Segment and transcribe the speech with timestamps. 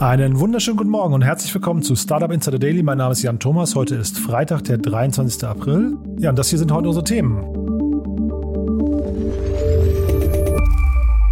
[0.00, 2.82] Einen wunderschönen guten Morgen und herzlich willkommen zu Startup Insider Daily.
[2.82, 3.74] Mein Name ist Jan Thomas.
[3.74, 5.44] Heute ist Freitag, der 23.
[5.44, 5.98] April.
[6.18, 7.44] Ja, und das hier sind heute unsere Themen.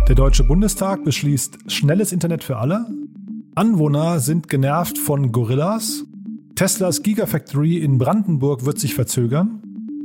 [0.07, 2.85] Der Deutsche Bundestag beschließt schnelles Internet für alle.
[3.55, 6.05] Anwohner sind genervt von Gorillas.
[6.55, 9.63] Teslas Gigafactory in Brandenburg wird sich verzögern.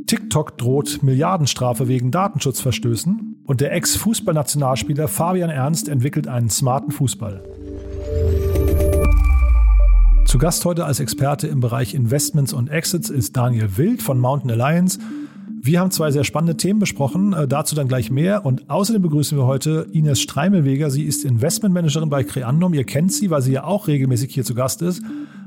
[0.07, 3.41] TikTok droht Milliardenstrafe wegen Datenschutzverstößen.
[3.45, 7.43] Und der Ex-Fußballnationalspieler Fabian Ernst entwickelt einen smarten Fußball.
[10.33, 14.49] Zu Gast heute als Experte im Bereich Investments und Exits ist Daniel Wild von Mountain
[14.49, 14.97] Alliance.
[15.65, 18.45] Wir haben zwei sehr spannende Themen besprochen, äh, dazu dann gleich mehr.
[18.45, 20.89] Und außerdem begrüßen wir heute Ines Streimelweger.
[20.89, 22.73] Sie ist Investmentmanagerin bei Creandum.
[22.73, 25.01] Ihr kennt sie, weil sie ja auch regelmäßig hier zu Gast ist.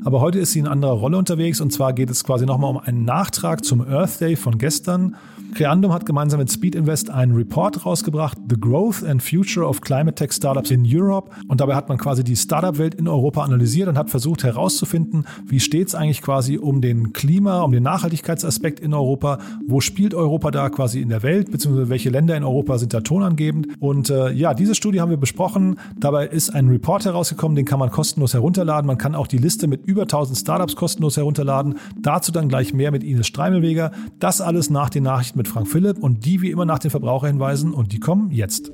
[0.05, 1.61] Aber heute ist sie in anderer Rolle unterwegs.
[1.61, 5.17] Und zwar geht es quasi nochmal um einen Nachtrag zum Earth Day von gestern.
[5.55, 10.15] Creandum hat gemeinsam mit Speed Invest einen Report rausgebracht, The Growth and Future of Climate
[10.15, 11.31] Tech Startups in Europe.
[11.49, 15.61] Und dabei hat man quasi die Startup-Welt in Europa analysiert und hat versucht herauszufinden, wie
[15.61, 20.51] steht es eigentlich quasi um den Klima, um den Nachhaltigkeitsaspekt in Europa, wo spielt Europa
[20.51, 23.69] da quasi in der Welt, beziehungsweise welche Länder in Europa sind da tonangebend.
[23.81, 25.79] Und äh, ja, diese Studie haben wir besprochen.
[25.99, 28.87] Dabei ist ein Report herausgekommen, den kann man kostenlos herunterladen.
[28.87, 31.79] Man kann auch die Liste mit über 1000 Startups kostenlos herunterladen.
[31.99, 33.93] Dazu dann gleich mehr mit Ines Streimelweger.
[34.19, 36.91] Das alles nach den Nachrichten mit mit Frank Philipp und die wie immer nach den
[36.91, 38.73] Verbraucherhinweisen und die kommen jetzt.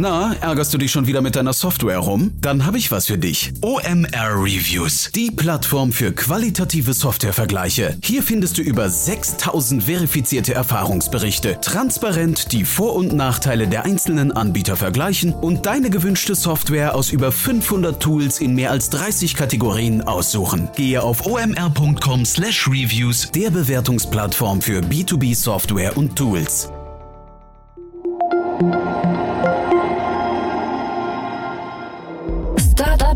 [0.00, 2.32] Na, ärgerst du dich schon wieder mit deiner Software rum?
[2.40, 3.52] Dann habe ich was für dich.
[3.60, 7.98] OMR Reviews, die Plattform für qualitative Softwarevergleiche.
[8.02, 14.76] Hier findest du über 6000 verifizierte Erfahrungsberichte, transparent die Vor- und Nachteile der einzelnen Anbieter
[14.76, 20.70] vergleichen und deine gewünschte Software aus über 500 Tools in mehr als 30 Kategorien aussuchen.
[20.76, 26.70] Gehe auf omr.com/reviews, der Bewertungsplattform für B2B Software und Tools.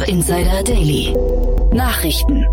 [0.06, 1.14] Insider Daily.
[1.72, 2.46] Nachrichten.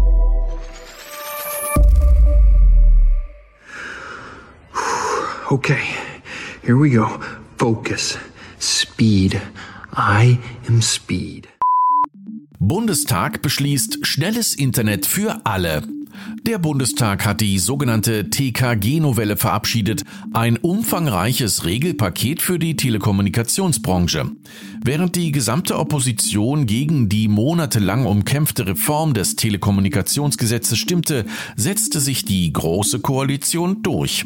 [5.50, 5.84] Okay,
[6.63, 7.19] here we go.
[7.57, 8.17] Focus.
[8.59, 9.41] Speed.
[9.94, 11.50] I am speed.
[12.59, 15.84] Bundestag beschließt schnelles Internet für alle.
[16.44, 24.32] Der Bundestag hat die sogenannte TKG-Novelle verabschiedet, ein umfangreiches Regelpaket für die Telekommunikationsbranche.
[24.84, 32.52] Während die gesamte Opposition gegen die monatelang umkämpfte Reform des Telekommunikationsgesetzes stimmte, setzte sich die
[32.52, 34.26] Große Koalition durch.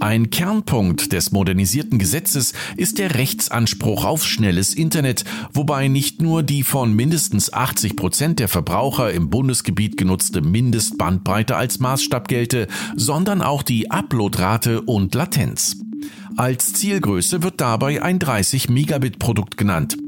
[0.00, 6.62] Ein Kernpunkt des modernisierten Gesetzes ist der Rechtsanspruch auf schnelles Internet, wobei nicht nur die
[6.62, 12.66] von mindestens 80 Prozent der Verbraucher im Bundesgebiet genutzte Mindestbandbreite als Maßstab gelte,
[12.96, 15.76] sondern auch die Uploadrate und Latenz.
[16.34, 19.98] Als Zielgröße wird dabei ein 30 Megabit Produkt genannt.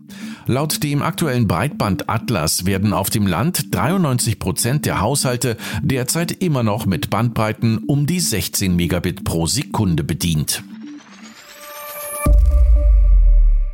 [0.47, 6.85] Laut dem aktuellen Breitband-Atlas werden auf dem Land 93 Prozent der Haushalte derzeit immer noch
[6.85, 10.65] mit Bandbreiten um die 16 Megabit pro Sekunde bedient.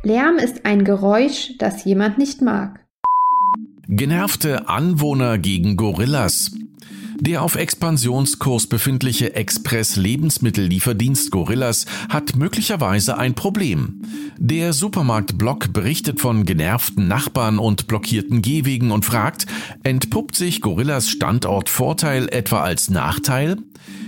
[0.03, 2.85] Lärm ist ein Geräusch, das jemand nicht mag.
[3.87, 6.51] Genervte Anwohner gegen Gorillas.
[7.21, 14.01] Der auf Expansionskurs befindliche Express-Lebensmittellieferdienst Gorillas hat möglicherweise ein Problem.
[14.37, 19.47] Der Supermarkt Block berichtet von genervten Nachbarn und blockierten Gehwegen und fragt,
[19.83, 23.57] entpuppt sich Gorillas Standortvorteil etwa als Nachteil?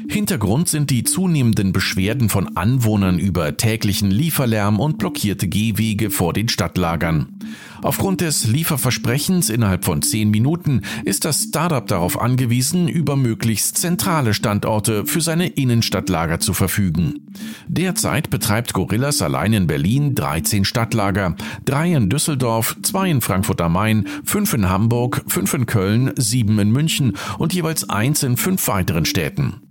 [0.08, 6.50] Hintergrund sind die zunehmenden Beschwerden von Anwohnern über täglichen Lieferlärm und blockierte Gehwege vor den
[6.50, 7.40] Stadtlagern.
[7.84, 14.34] Aufgrund des Lieferversprechens innerhalb von zehn Minuten ist das Startup darauf angewiesen, über möglichst zentrale
[14.34, 17.32] Standorte für seine Innenstadtlager zu verfügen.
[17.68, 23.74] Derzeit betreibt Gorillas allein in Berlin 13 Stadtlager, drei in Düsseldorf, zwei in Frankfurt am
[23.74, 28.68] Main, fünf in Hamburg, fünf in Köln, sieben in München und jeweils eins in fünf
[28.68, 29.62] weiteren Städten.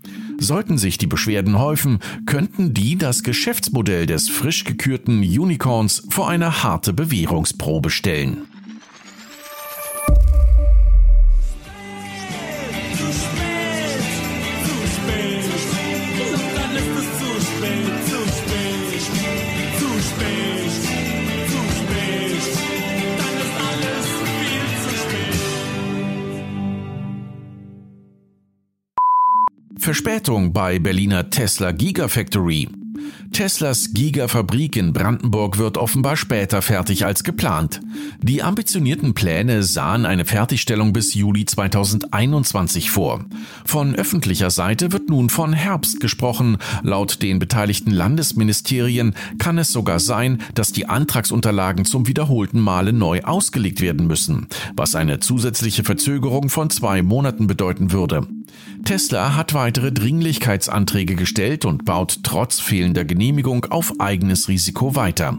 [0.41, 6.63] Sollten sich die Beschwerden häufen, könnten die das Geschäftsmodell des frisch gekürten Unicorns vor eine
[6.63, 8.50] harte Bewährungsprobe stellen.
[29.91, 32.69] Verspätung bei Berliner Tesla Gigafactory.
[33.33, 37.81] Teslas Gigafabrik in Brandenburg wird offenbar später fertig als geplant.
[38.21, 43.25] Die ambitionierten Pläne sahen eine Fertigstellung bis Juli 2021 vor.
[43.65, 46.59] Von öffentlicher Seite wird nun von Herbst gesprochen.
[46.83, 53.23] Laut den beteiligten Landesministerien kann es sogar sein, dass die Antragsunterlagen zum wiederholten Male neu
[53.23, 58.27] ausgelegt werden müssen, was eine zusätzliche Verzögerung von zwei Monaten bedeuten würde.
[58.85, 65.37] Tesla hat weitere Dringlichkeitsanträge gestellt und baut trotz fehlender Genehmigung auf eigenes Risiko weiter.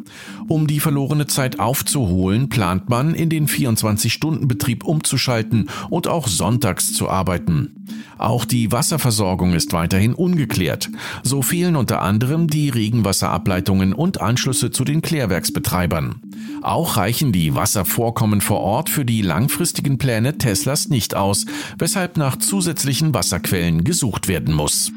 [0.48, 7.10] Um die verlorene Zeit aufzuholen, plant man, in den 24-Stunden-Betrieb umzuschalten und auch sonntags zu
[7.10, 7.88] arbeiten.
[8.20, 10.92] Auch die Wasserversorgung ist weiterhin ungeklärt.
[11.24, 16.22] So fehlen unter anderem die Regenwasserableitungen und Anschlüsse zu den Klärwerksbetreibern.
[16.62, 21.48] Auch reichen die Wasservorkommen vor Ort für die langfristigen Pläne Teslas nicht aus,
[21.80, 24.92] weshalb nach zusätzlichen Wasserquellen gesucht werden muss.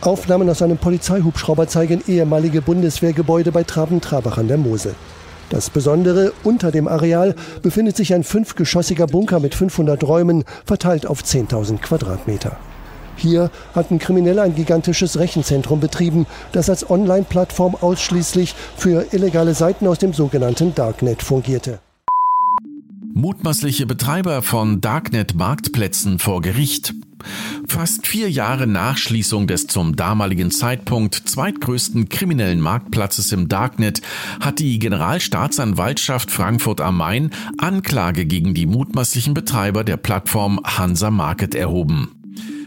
[0.00, 4.94] Aufnahmen aus einem Polizeihubschrauber zeigen ehemalige Bundeswehrgebäude bei Traben-Trabach an der Mosel.
[5.50, 11.22] Das Besondere, unter dem Areal befindet sich ein fünfgeschossiger Bunker mit 500 Räumen, verteilt auf
[11.22, 12.56] 10.000 Quadratmeter.
[13.16, 19.98] Hier hatten Kriminelle ein gigantisches Rechenzentrum betrieben, das als Online-Plattform ausschließlich für illegale Seiten aus
[19.98, 21.80] dem sogenannten Darknet fungierte.
[23.14, 26.94] Mutmaßliche Betreiber von Darknet-Marktplätzen vor Gericht.
[27.66, 34.02] Fast vier Jahre nach Schließung des zum damaligen Zeitpunkt zweitgrößten kriminellen Marktplatzes im Darknet
[34.40, 41.54] hat die Generalstaatsanwaltschaft Frankfurt am Main Anklage gegen die mutmaßlichen Betreiber der Plattform Hansa Market
[41.54, 42.12] erhoben.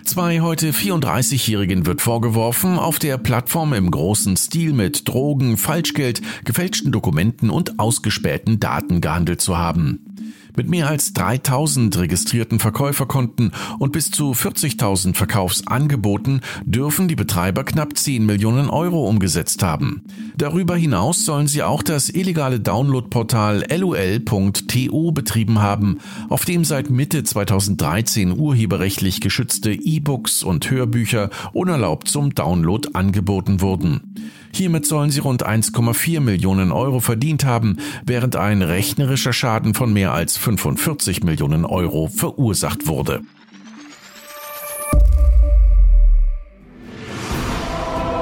[0.04, 6.92] Zwei heute 34-Jährigen wird vorgeworfen, auf der Plattform im großen Stil mit Drogen, Falschgeld, gefälschten
[6.92, 10.11] Dokumenten und ausgespähten Daten gehandelt zu haben.
[10.56, 17.98] Mit mehr als 3000 registrierten Verkäuferkonten und bis zu 40.000 Verkaufsangeboten dürfen die Betreiber knapp
[17.98, 20.04] 10 Millionen Euro umgesetzt haben.
[20.38, 26.00] Darüber hinaus sollen sie auch das illegale Downloadportal lol.to betrieben haben,
[26.30, 34.16] auf dem seit Mitte 2013 urheberrechtlich geschützte E-Books und Hörbücher unerlaubt zum Download angeboten wurden.
[34.54, 40.14] Hiermit sollen sie rund 1,4 Millionen Euro verdient haben, während ein rechnerischer Schaden von mehr
[40.14, 43.22] als 45 Millionen Euro verursacht wurde.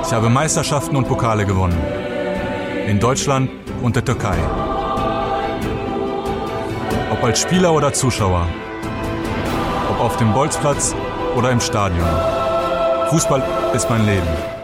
[0.06, 1.78] Ich habe Meisterschaften und Pokale gewonnen.
[2.88, 3.52] In Deutschland
[3.84, 4.38] und der Türkei.
[7.12, 8.48] Ob als Spieler oder Zuschauer.
[9.92, 10.96] Ob auf dem Bolzplatz
[11.36, 12.08] oder im Stadion.
[13.10, 13.44] Fußball
[13.76, 14.59] ist mein Leben.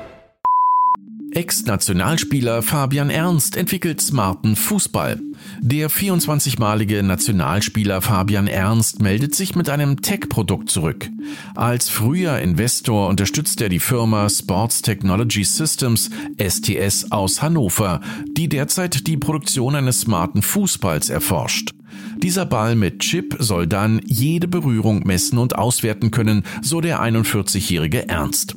[1.36, 5.20] Ex-Nationalspieler Fabian Ernst entwickelt smarten Fußball.
[5.60, 11.10] Der 24-malige Nationalspieler Fabian Ernst meldet sich mit einem Tech-Produkt zurück.
[11.54, 16.10] Als früher Investor unterstützt er die Firma Sports Technology Systems
[16.42, 18.00] STS aus Hannover,
[18.38, 21.72] die derzeit die Produktion eines smarten Fußballs erforscht.
[22.18, 28.08] Dieser Ball mit Chip soll dann jede Berührung messen und auswerten können, so der 41-jährige
[28.08, 28.56] Ernst.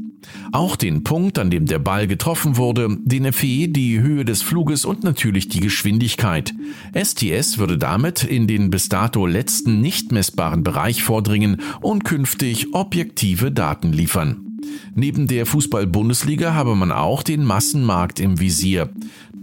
[0.52, 4.84] Auch den Punkt, an dem der Ball getroffen wurde, den Effet, die Höhe des Fluges
[4.84, 6.54] und natürlich die Geschwindigkeit.
[6.94, 13.52] STS würde damit in den bis dato letzten nicht messbaren Bereich vordringen und künftig objektive
[13.52, 14.48] Daten liefern.
[14.94, 18.90] Neben der Fußball-Bundesliga habe man auch den Massenmarkt im Visier.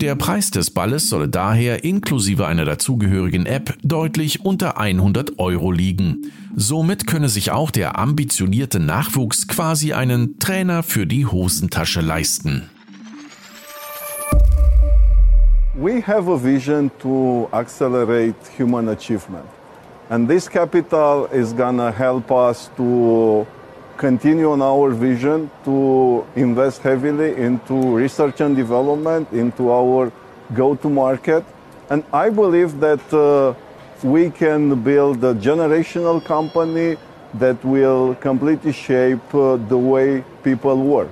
[0.01, 6.33] Der Preis des Balles solle daher inklusive einer dazugehörigen App deutlich unter 100 Euro liegen.
[6.53, 12.69] Somit könne sich auch der ambitionierte Nachwuchs quasi einen Trainer für die Hosentasche leisten.
[15.75, 19.45] We have a vision to accelerate human achievement.
[20.09, 23.47] And this capital is gonna help us to
[23.97, 30.11] continue on our vision to invest heavily into research and development, into our
[30.53, 31.43] go-to-market.
[31.89, 33.53] And I believe that uh,
[34.03, 36.97] we can build a generational company
[37.39, 41.09] that will completely shape uh, the way people work.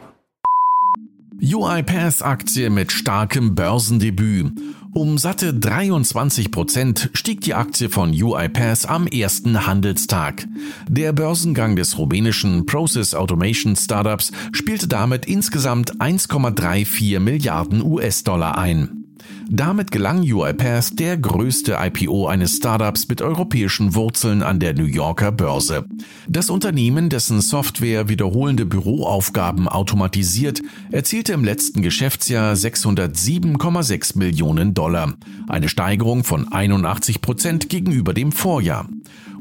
[1.42, 4.52] UiPath-Aktie mit starkem Börsendebüt.
[4.96, 10.48] Um satte 23 Prozent stieg die Aktie von UiPath am ersten Handelstag.
[10.88, 19.03] Der Börsengang des rumänischen Process Automation Startups spielte damit insgesamt 1,34 Milliarden US-Dollar ein.
[19.50, 25.32] Damit gelang UiPath der größte IPO eines Startups mit europäischen Wurzeln an der New Yorker
[25.32, 25.86] Börse.
[26.28, 30.62] Das Unternehmen, dessen Software wiederholende Büroaufgaben automatisiert,
[30.92, 35.14] erzielte im letzten Geschäftsjahr 607,6 Millionen Dollar,
[35.48, 38.88] eine Steigerung von 81 Prozent gegenüber dem Vorjahr.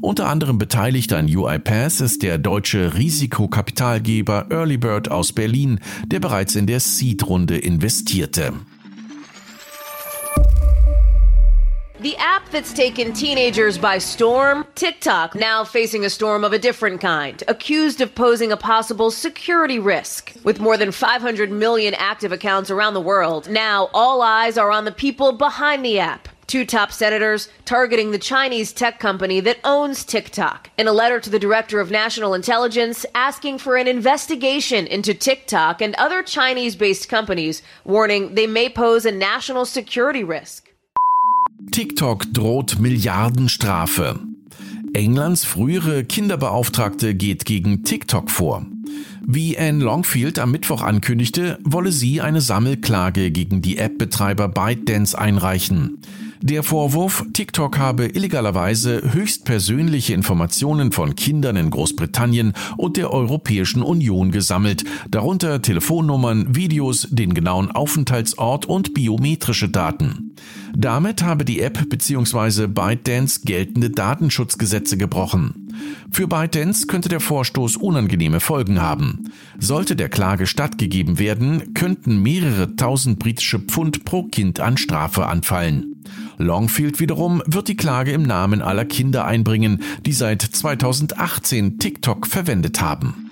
[0.01, 6.67] Unter anderem beteiligt an UiPath ist der deutsche Risikokapitalgeber Earlybird aus Berlin, der bereits in
[6.67, 8.51] der Seed-Runde investierte.
[12.03, 16.99] The app that's taken teenagers by storm, TikTok, now facing a storm of a different
[16.99, 20.33] kind, accused of posing a possible security risk.
[20.43, 24.83] With more than 500 million active accounts around the world, now all eyes are on
[24.83, 26.27] the people behind the app.
[26.45, 31.29] Two top senators targeting the Chinese tech company that owns TikTok in a letter to
[31.29, 37.07] the Director of National Intelligence asking for an investigation into TikTok and other Chinese based
[37.07, 40.62] companies, warning they may pose a national security risk.
[41.71, 44.19] TikTok droht Milliardenstrafe.
[44.93, 48.65] Englands frühere Kinderbeauftragte geht gegen TikTok vor.
[49.25, 55.99] Wie Anne Longfield am Mittwoch ankündigte, wolle sie eine Sammelklage gegen die App-Betreiber ByteDance einreichen.
[56.45, 64.31] Der Vorwurf, TikTok habe illegalerweise höchstpersönliche Informationen von Kindern in Großbritannien und der Europäischen Union
[64.31, 70.35] gesammelt, darunter Telefonnummern, Videos, den genauen Aufenthaltsort und biometrische Daten.
[70.75, 72.67] Damit habe die App bzw.
[72.67, 75.69] ByteDance geltende Datenschutzgesetze gebrochen.
[76.11, 79.31] Für ByteDance könnte der Vorstoß unangenehme Folgen haben.
[79.59, 85.92] Sollte der Klage stattgegeben werden, könnten mehrere tausend britische Pfund pro Kind an Strafe anfallen.
[86.43, 92.81] Longfield wiederum wird die Klage im Namen aller Kinder einbringen, die seit 2018 TikTok verwendet
[92.81, 93.31] haben.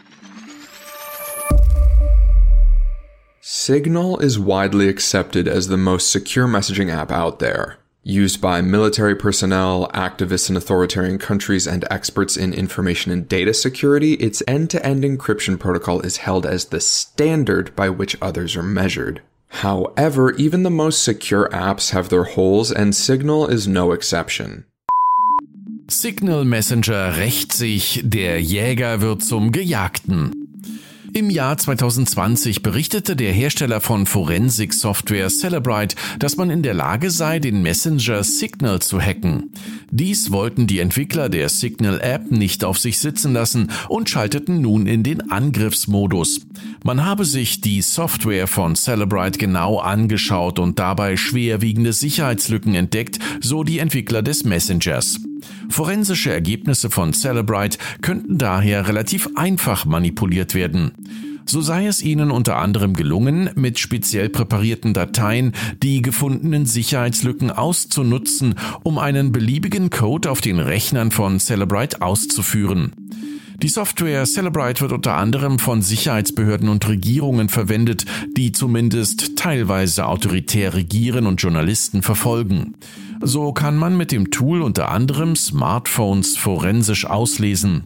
[3.42, 7.78] Signal is widely accepted as the most secure messaging app out there.
[8.04, 14.14] Used by military personnel, activists in authoritarian countries, and experts in information and data security,
[14.14, 18.64] its end to end encryption protocol is held as the standard by which others are
[18.64, 19.22] measured.
[19.52, 24.66] However, even the most secure apps have their holes, and Signal is no exception.
[25.88, 30.42] Signal Messenger rächt sich, der Jäger wird zum Gejagten.
[31.14, 37.40] Im Jahr 2020 berichtete der Hersteller von Forensik-Software Celebrite, dass man in der Lage sei,
[37.40, 39.52] den Messenger Signal zu hacken.
[39.94, 45.04] Dies wollten die Entwickler der Signal-App nicht auf sich sitzen lassen und schalteten nun in
[45.04, 46.48] den Angriffsmodus.
[46.86, 53.66] Man habe sich die Software von Celebrite genau angeschaut und dabei schwerwiegende Sicherheitslücken entdeckt, so
[53.66, 55.20] die Entwickler des Messengers.
[55.70, 60.94] Forensische Ergebnisse von Celebrite könnten daher relativ einfach manipuliert werden.
[61.46, 68.56] So sei es ihnen unter anderem gelungen, mit speziell präparierten Dateien die gefundenen Sicherheitslücken auszunutzen,
[68.84, 72.94] um einen beliebigen Code auf den Rechnern von Celebrite auszuführen.
[73.62, 78.06] Die Software Celebrite wird unter anderem von Sicherheitsbehörden und Regierungen verwendet,
[78.36, 82.74] die zumindest teilweise autoritär regieren und Journalisten verfolgen.
[83.22, 87.84] So kann man mit dem Tool unter anderem Smartphones forensisch auslesen.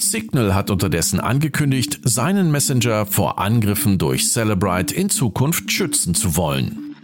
[0.00, 6.94] Signal hat unterdessen angekündigt, seinen Messenger vor Angriffen durch Celebrite in Zukunft schützen zu wollen.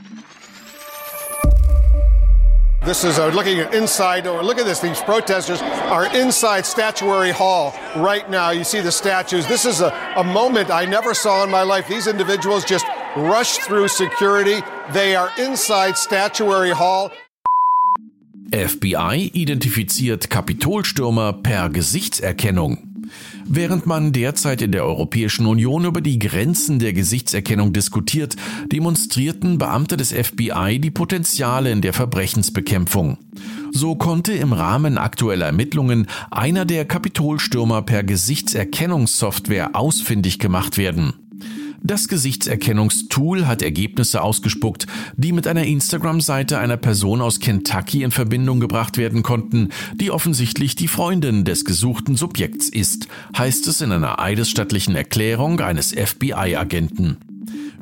[2.84, 4.26] This is uh, looking at inside.
[4.26, 4.80] Look at this.
[4.80, 8.50] These protesters are inside Statuary Hall right now.
[8.50, 9.46] You see the statues.
[9.46, 11.88] This is a, a moment I never saw in my life.
[11.88, 12.84] These individuals just
[13.16, 14.62] rushed through security.
[14.92, 17.10] They are inside Statuary Hall.
[18.52, 22.78] FBI identifiziert Kapitolstürmer per Gesichtserkennung.
[23.46, 28.36] Während man derzeit in der Europäischen Union über die Grenzen der Gesichtserkennung diskutiert,
[28.72, 33.18] demonstrierten Beamte des FBI die Potenziale in der Verbrechensbekämpfung.
[33.70, 41.14] So konnte im Rahmen aktueller Ermittlungen einer der Kapitolstürmer per Gesichtserkennungssoftware ausfindig gemacht werden.
[41.86, 44.86] Das Gesichtserkennungstool hat Ergebnisse ausgespuckt,
[45.18, 50.76] die mit einer Instagram-Seite einer Person aus Kentucky in Verbindung gebracht werden konnten, die offensichtlich
[50.76, 57.18] die Freundin des gesuchten Subjekts ist, heißt es in einer eidesstattlichen Erklärung eines FBI-Agenten.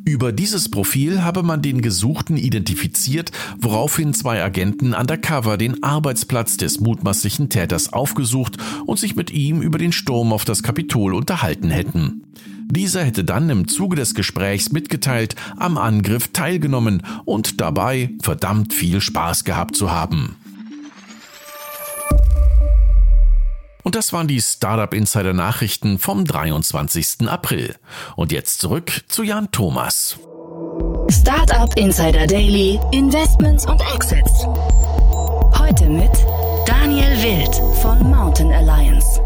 [0.04, 3.30] Über dieses Profil habe man den Gesuchten identifiziert,
[3.60, 9.78] woraufhin zwei Agenten undercover den Arbeitsplatz des mutmaßlichen Täters aufgesucht und sich mit ihm über
[9.78, 12.24] den Sturm auf das Kapitol unterhalten hätten.
[12.70, 19.00] Dieser hätte dann im Zuge des Gesprächs mitgeteilt, am Angriff teilgenommen und dabei verdammt viel
[19.00, 20.36] Spaß gehabt zu haben.
[23.82, 27.28] Und das waren die Startup Insider Nachrichten vom 23.
[27.28, 27.74] April.
[28.16, 30.18] Und jetzt zurück zu Jan Thomas.
[31.10, 34.46] Startup Insider Daily, Investments und Exits.
[35.58, 36.12] Heute mit
[36.66, 39.20] Daniel Wild von Mountain Alliance.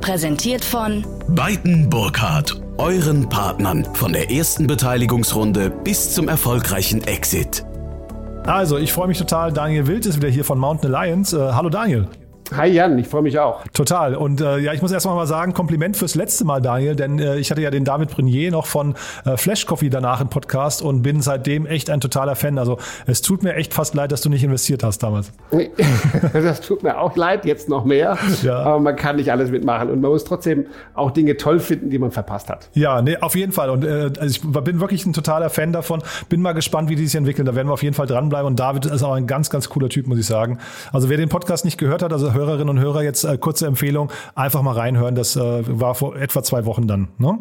[0.00, 7.64] Präsentiert von Beiten Burkhardt, euren Partnern von der ersten Beteiligungsrunde bis zum erfolgreichen Exit.
[8.46, 9.52] Also, ich freue mich total.
[9.52, 11.36] Daniel Wild ist wieder hier von Mountain Alliance.
[11.36, 12.08] Äh, hallo Daniel.
[12.54, 13.64] Hi Jan, ich freue mich auch.
[13.72, 14.14] Total.
[14.14, 17.38] Und äh, ja, ich muss erstmal mal sagen, Kompliment fürs letzte Mal, Daniel, denn äh,
[17.38, 21.02] ich hatte ja den David Brunier noch von äh, Flash Coffee danach im Podcast und
[21.02, 22.58] bin seitdem echt ein totaler Fan.
[22.58, 25.32] Also es tut mir echt fast leid, dass du nicht investiert hast damals.
[26.32, 28.16] das tut mir auch leid, jetzt noch mehr.
[28.42, 28.58] Ja.
[28.58, 31.98] Aber man kann nicht alles mitmachen und man muss trotzdem auch Dinge toll finden, die
[31.98, 32.68] man verpasst hat.
[32.74, 33.70] Ja, nee, auf jeden Fall.
[33.70, 36.00] Und äh, also ich bin wirklich ein totaler Fan davon.
[36.28, 37.44] Bin mal gespannt, wie die sich entwickeln.
[37.44, 38.46] Da werden wir auf jeden Fall dranbleiben.
[38.46, 40.58] Und David ist auch ein ganz, ganz cooler Typ, muss ich sagen.
[40.92, 44.10] Also wer den Podcast nicht gehört hat, also Hörerinnen und Hörer jetzt äh, kurze Empfehlung,
[44.34, 45.14] einfach mal reinhören.
[45.14, 47.08] Das äh, war vor etwa zwei Wochen dann.
[47.18, 47.38] Ne?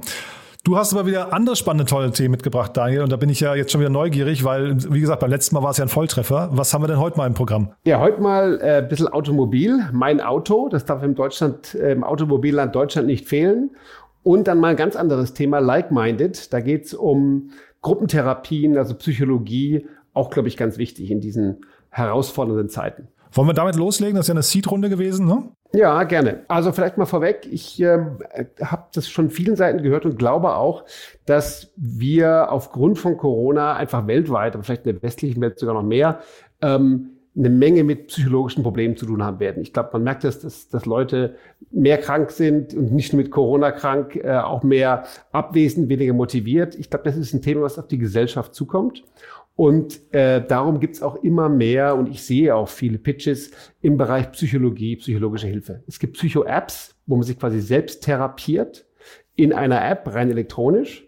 [0.65, 3.03] Du hast aber wieder andere spannende, tolle Themen mitgebracht, Daniel.
[3.03, 5.61] Und da bin ich ja jetzt schon wieder neugierig, weil, wie gesagt, beim letzten Mal
[5.61, 6.49] war es ja ein Volltreffer.
[6.53, 7.73] Was haben wir denn heute mal im Programm?
[7.83, 9.87] Ja, heute mal äh, ein bisschen Automobil.
[9.93, 13.75] Mein Auto, das darf im Deutschland, äh, im Automobilland Deutschland nicht fehlen.
[14.23, 16.51] Und dann mal ein ganz anderes Thema, Like-Minded.
[16.51, 17.51] Da geht es um
[17.83, 19.85] Gruppentherapien, also Psychologie,
[20.15, 21.57] auch, glaube ich, ganz wichtig in diesen
[21.91, 23.07] herausfordernden Zeiten.
[23.35, 24.15] Wollen wir damit loslegen?
[24.15, 25.43] Das ist ja eine Seed-Runde gewesen, ne?
[25.73, 26.45] Ja, gerne.
[26.47, 27.99] Also vielleicht mal vorweg, ich äh,
[28.61, 30.85] habe das schon vielen Seiten gehört und glaube auch,
[31.25, 35.83] dass wir aufgrund von Corona einfach weltweit, aber vielleicht in der westlichen Welt sogar noch
[35.83, 36.19] mehr,
[36.61, 39.61] ähm, eine Menge mit psychologischen Problemen zu tun haben werden.
[39.61, 41.35] Ich glaube, man merkt, dass, dass, dass Leute
[41.71, 46.75] mehr krank sind und nicht nur mit Corona krank, äh, auch mehr abwesend, weniger motiviert.
[46.75, 49.03] Ich glaube, das ist ein Thema, was auf die Gesellschaft zukommt.
[49.55, 54.31] Und äh, darum gibt's auch immer mehr, und ich sehe auch viele Pitches im Bereich
[54.33, 55.81] Psychologie, psychologische Hilfe.
[55.87, 58.85] Es gibt Psycho-Apps, wo man sich quasi selbst therapiert
[59.35, 61.07] in einer App, rein elektronisch.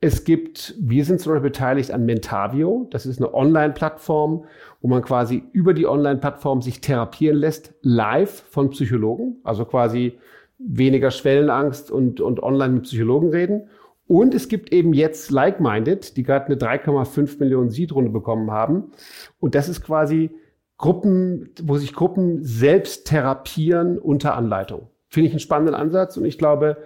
[0.00, 2.88] Es gibt, wir sind zum Beispiel beteiligt an Mentavio.
[2.90, 4.44] Das ist eine Online-Plattform,
[4.82, 9.36] wo man quasi über die Online-Plattform sich therapieren lässt, live von Psychologen.
[9.44, 10.18] Also quasi
[10.58, 13.68] weniger Schwellenangst und, und online mit Psychologen reden.
[14.06, 18.92] Und es gibt eben jetzt Like-Minded, die gerade eine 3,5 Millionen Seed-Runde bekommen haben.
[19.40, 20.30] Und das ist quasi
[20.76, 24.88] Gruppen, wo sich Gruppen selbst therapieren unter Anleitung.
[25.08, 26.76] Finde ich einen spannenden Ansatz und ich glaube,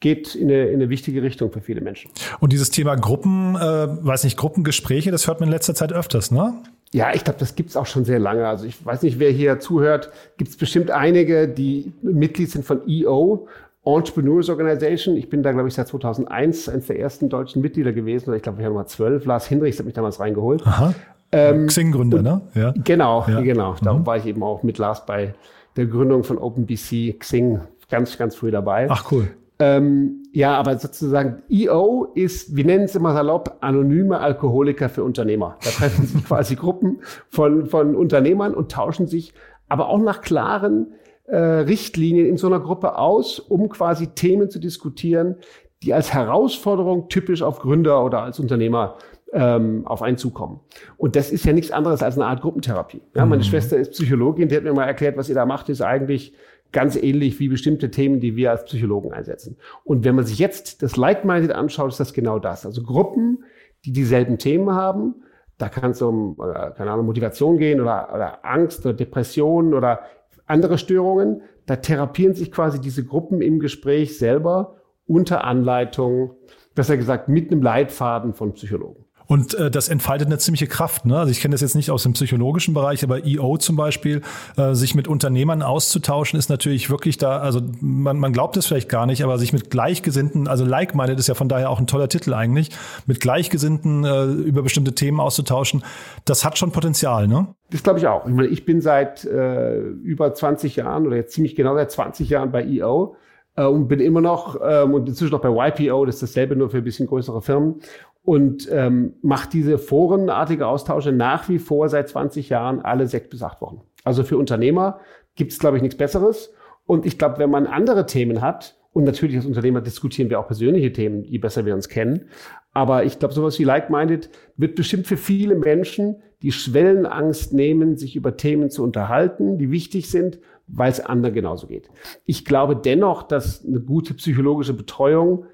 [0.00, 2.10] geht in eine, in eine wichtige Richtung für viele Menschen.
[2.40, 6.30] Und dieses Thema Gruppen, äh, weiß nicht, Gruppengespräche, das hört man in letzter Zeit öfters,
[6.30, 6.54] ne?
[6.92, 8.46] Ja, ich glaube, das gibt's auch schon sehr lange.
[8.46, 10.10] Also ich weiß nicht, wer hier zuhört.
[10.36, 13.48] Gibt es bestimmt einige, die Mitglied sind von EO,
[13.84, 15.16] Entrepreneurs Organization.
[15.16, 18.28] Ich bin da, glaube ich, seit 2001 eines der ersten deutschen Mitglieder gewesen.
[18.28, 19.24] Oder ich glaube, wir haben mal zwölf.
[19.26, 20.66] Lars Hinrichs hat mich damals reingeholt.
[20.66, 20.94] Aha.
[21.32, 22.40] Ähm, Xing-Gründer, ne?
[22.54, 22.72] Ja.
[22.84, 23.40] Genau, ja.
[23.40, 23.74] genau.
[23.82, 24.06] Darum mhm.
[24.06, 25.34] war ich eben auch mit Lars bei
[25.76, 28.86] der Gründung von OpenBC Xing ganz, ganz früh dabei.
[28.88, 29.28] Ach, cool.
[29.58, 35.56] Ähm, ja, aber sozusagen EO ist, wir nennen es immer salopp, anonyme Alkoholiker für Unternehmer.
[35.62, 39.32] Da treffen sich quasi Gruppen von, von Unternehmern und tauschen sich
[39.68, 40.88] aber auch nach klaren
[41.26, 45.36] äh, Richtlinien in so einer Gruppe aus, um quasi Themen zu diskutieren,
[45.82, 48.96] die als Herausforderung typisch auf Gründer oder als Unternehmer
[49.32, 50.60] ähm, auf einen zukommen.
[50.96, 53.02] Und das ist ja nichts anderes als eine Art Gruppentherapie.
[53.14, 53.46] Ja, meine mhm.
[53.46, 56.34] Schwester ist Psychologin, die hat mir mal erklärt, was ihr da macht, ist eigentlich
[56.72, 59.56] ganz ähnlich wie bestimmte Themen, die wir als Psychologen einsetzen.
[59.84, 62.66] Und wenn man sich jetzt das Like-Minded anschaut, ist das genau das.
[62.66, 63.44] Also Gruppen,
[63.84, 65.16] die dieselben Themen haben,
[65.58, 70.00] da kann es um, äh, keine Ahnung, Motivation gehen oder, oder Angst oder Depression oder
[70.46, 71.42] andere Störungen.
[71.66, 74.76] Da therapieren sich quasi diese Gruppen im Gespräch selber
[75.06, 76.34] unter Anleitung,
[76.74, 79.03] besser gesagt mit einem Leitfaden von Psychologen.
[79.26, 81.06] Und äh, das entfaltet eine ziemliche Kraft.
[81.06, 81.18] Ne?
[81.18, 84.22] Also ich kenne das jetzt nicht aus dem psychologischen Bereich, aber EO zum Beispiel,
[84.56, 88.88] äh, sich mit Unternehmern auszutauschen, ist natürlich wirklich da, also man, man glaubt es vielleicht
[88.88, 92.08] gar nicht, aber sich mit Gleichgesinnten, also Like-Minded ist ja von daher auch ein toller
[92.08, 92.70] Titel eigentlich,
[93.06, 95.82] mit Gleichgesinnten äh, über bestimmte Themen auszutauschen,
[96.24, 97.48] das hat schon Potenzial, ne?
[97.70, 98.26] Das glaube ich auch.
[98.26, 102.28] Ich, meine, ich bin seit äh, über 20 Jahren oder jetzt ziemlich genau seit 20
[102.28, 103.16] Jahren bei EO
[103.56, 106.70] äh, und bin immer noch ähm, und inzwischen noch bei YPO, das ist dasselbe nur
[106.70, 107.80] für ein bisschen größere Firmen
[108.24, 113.42] und ähm, macht diese forenartige Austausche nach wie vor seit 20 Jahren alle sechs bis
[113.42, 113.82] acht Wochen.
[114.02, 115.00] Also für Unternehmer
[115.34, 116.52] gibt es, glaube ich, nichts Besseres.
[116.86, 120.46] Und ich glaube, wenn man andere Themen hat, und natürlich als Unternehmer diskutieren wir auch
[120.46, 122.26] persönliche Themen, je besser wir uns kennen.
[122.72, 128.14] Aber ich glaube, sowas wie Like-Minded wird bestimmt für viele Menschen die Schwellenangst nehmen, sich
[128.14, 131.90] über Themen zu unterhalten, die wichtig sind, weil es anderen genauso geht.
[132.24, 135.46] Ich glaube dennoch, dass eine gute psychologische Betreuung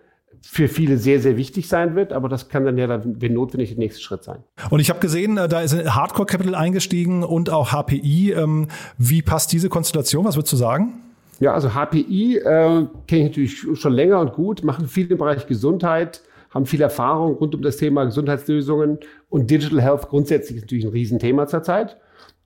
[0.43, 3.71] für viele sehr, sehr wichtig sein wird, aber das kann dann ja dann, wenn notwendig,
[3.71, 4.39] der nächste Schritt sein.
[4.71, 8.33] Und ich habe gesehen, äh, da ist Hardcore Capital eingestiegen und auch HPI.
[8.33, 10.25] Ähm, wie passt diese Konstellation?
[10.25, 10.95] Was würdest du sagen?
[11.41, 15.47] Ja, also HPI äh, kenne ich natürlich schon länger und gut, machen viel im Bereich
[15.47, 18.99] Gesundheit, haben viel Erfahrung rund um das Thema Gesundheitslösungen
[19.29, 21.97] und Digital Health grundsätzlich ist natürlich ein Riesenthema zurzeit.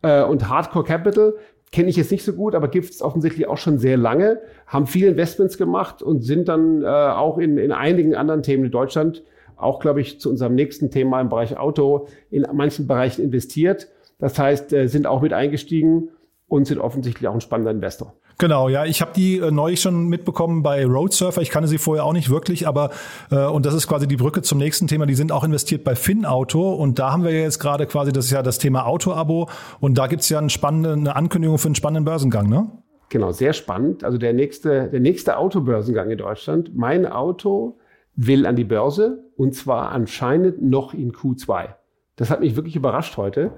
[0.03, 1.35] Äh, und Hardcore Capital
[1.75, 4.87] kenne ich jetzt nicht so gut, aber gibt es offensichtlich auch schon sehr lange, haben
[4.87, 9.25] viele Investments gemacht und sind dann äh, auch in, in einigen anderen Themen in Deutschland
[9.57, 13.89] auch, glaube ich, zu unserem nächsten Thema im Bereich Auto in manchen Bereichen investiert.
[14.21, 16.11] Das heißt, äh, sind auch mit eingestiegen
[16.47, 18.15] und sind offensichtlich auch ein spannender Investor.
[18.39, 21.41] Genau, ja, ich habe die äh, neulich schon mitbekommen bei Roadsurfer.
[21.41, 22.91] Ich kannte sie vorher auch nicht wirklich, aber
[23.31, 25.07] äh, und das ist quasi die Brücke zum nächsten Thema.
[25.07, 28.33] Die sind auch investiert bei Finauto und da haben wir jetzt gerade quasi, das ist
[28.33, 29.49] ja das Thema Auto-Abo
[29.81, 32.71] und da gibt's ja eine spannende eine Ankündigung für einen spannenden Börsengang, ne?
[33.09, 34.03] Genau, sehr spannend.
[34.03, 36.75] Also der nächste, der nächste Autobörsengang in Deutschland.
[36.75, 37.79] Mein Auto
[38.17, 41.75] will an die Börse und zwar anscheinend noch in Q2.
[42.17, 43.53] Das hat mich wirklich überrascht heute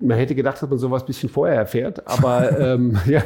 [0.00, 3.22] man hätte gedacht, dass man sowas ein bisschen vorher erfährt, aber ähm, ja,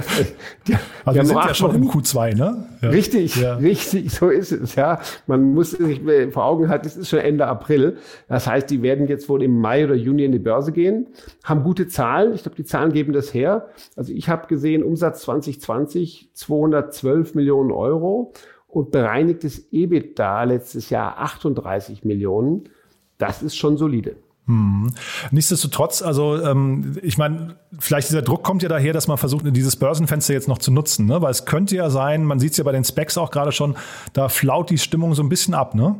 [0.66, 2.66] die, also wir sind ja schon im Q2, ne?
[2.80, 2.88] Ja.
[2.88, 3.56] Richtig, ja.
[3.56, 5.00] richtig, so ist es, ja.
[5.26, 7.98] Man muss sich vor Augen halten, es ist schon Ende April.
[8.28, 11.08] Das heißt, die werden jetzt wohl im Mai oder Juni in die Börse gehen,
[11.44, 12.34] haben gute Zahlen.
[12.34, 13.68] Ich glaube, die Zahlen geben das her.
[13.96, 18.32] Also ich habe gesehen, Umsatz 2020 212 Millionen Euro
[18.66, 22.64] und bereinigtes EBITDA letztes Jahr 38 Millionen.
[23.18, 24.16] Das ist schon solide.
[24.52, 24.90] Hm.
[25.30, 29.76] Nichtsdestotrotz, also ähm, ich meine, vielleicht dieser Druck kommt ja daher, dass man versucht, dieses
[29.76, 31.22] Börsenfenster jetzt noch zu nutzen, ne?
[31.22, 33.76] Weil es könnte ja sein, man sieht es ja bei den Specs auch gerade schon,
[34.12, 35.96] da flaut die Stimmung so ein bisschen ab, ne?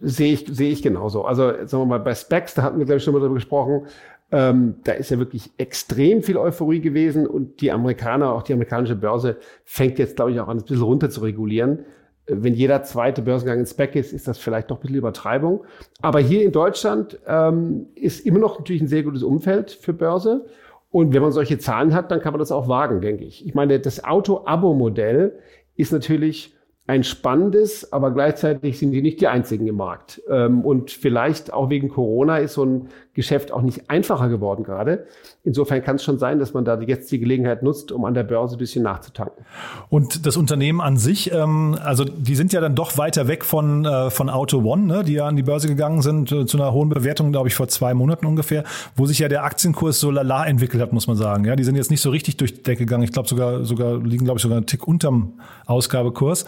[0.00, 1.24] Sehe ich, sehe ich genauso.
[1.24, 3.82] Also sagen wir mal, bei Specs, da hatten wir, glaube ich, schon mal darüber gesprochen,
[4.30, 8.96] ähm, da ist ja wirklich extrem viel Euphorie gewesen und die Amerikaner, auch die amerikanische
[8.96, 11.80] Börse, fängt jetzt, glaube ich, auch an, ein bisschen runter zu regulieren
[12.26, 15.64] wenn jeder zweite Börsengang ins Back ist, ist das vielleicht doch ein bisschen Übertreibung.
[16.00, 20.46] Aber hier in Deutschland ähm, ist immer noch natürlich ein sehr gutes Umfeld für Börse.
[20.90, 23.46] Und wenn man solche Zahlen hat, dann kann man das auch wagen, denke ich.
[23.46, 25.38] Ich meine, das Auto-Abo-Modell
[25.74, 26.54] ist natürlich
[26.86, 30.20] ein spannendes, aber gleichzeitig sind die nicht die einzigen im Markt.
[30.28, 35.06] Ähm, und vielleicht auch wegen Corona ist so ein Geschäft auch nicht einfacher geworden gerade.
[35.44, 38.22] Insofern kann es schon sein, dass man da jetzt die Gelegenheit nutzt, um an der
[38.22, 39.44] Börse ein bisschen nachzutanken.
[39.90, 43.84] Und das Unternehmen an sich, ähm, also die sind ja dann doch weiter weg von,
[43.84, 46.72] äh, von Auto One, ne, die ja an die Börse gegangen sind, äh, zu einer
[46.72, 48.64] hohen Bewertung, glaube ich, vor zwei Monaten ungefähr,
[48.96, 51.44] wo sich ja der Aktienkurs so lala entwickelt hat, muss man sagen.
[51.44, 53.02] Ja, die sind jetzt nicht so richtig durch die Decke gegangen.
[53.02, 55.34] Ich glaube sogar, sogar liegen, glaube ich, sogar einen Tick unterm
[55.66, 56.46] Ausgabekurs.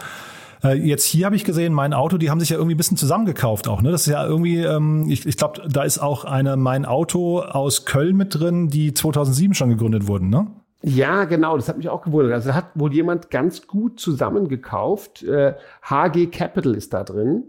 [0.65, 2.97] Äh, jetzt hier habe ich gesehen, mein Auto, die haben sich ja irgendwie ein bisschen
[2.97, 3.81] zusammengekauft auch.
[3.81, 3.91] Ne?
[3.91, 7.85] Das ist ja irgendwie, ähm, ich, ich glaube, da ist auch eine Mein Auto aus
[7.85, 10.47] Köln mit drin, die 2007 schon gegründet wurden, ne?
[10.81, 12.33] Ja, genau, das hat mich auch gewundert.
[12.33, 15.23] Also hat wohl jemand ganz gut zusammengekauft.
[15.23, 17.43] Äh, HG Capital ist da drin.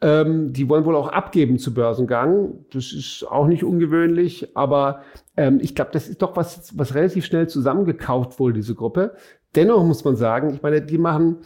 [0.00, 2.64] Ähm, die wollen wohl auch abgeben zu Börsengang.
[2.72, 5.00] Das ist auch nicht ungewöhnlich, aber
[5.36, 9.14] ähm, ich glaube, das ist doch was, was relativ schnell zusammengekauft wurde, diese Gruppe.
[9.56, 11.38] Dennoch muss man sagen, ich meine, die machen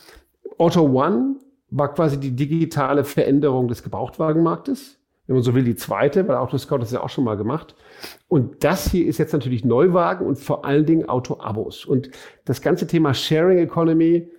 [0.59, 1.37] Auto One
[1.71, 4.99] war quasi die digitale Veränderung des Gebrauchtwagenmarktes.
[5.27, 7.75] Wenn man so will, die zweite, weil Autoscout das ja auch schon mal gemacht.
[8.29, 11.85] Und das hier ist jetzt natürlich Neuwagen und vor allen Dingen Auto-Abos.
[11.85, 12.11] Und
[12.45, 14.31] das ganze Thema Sharing Economy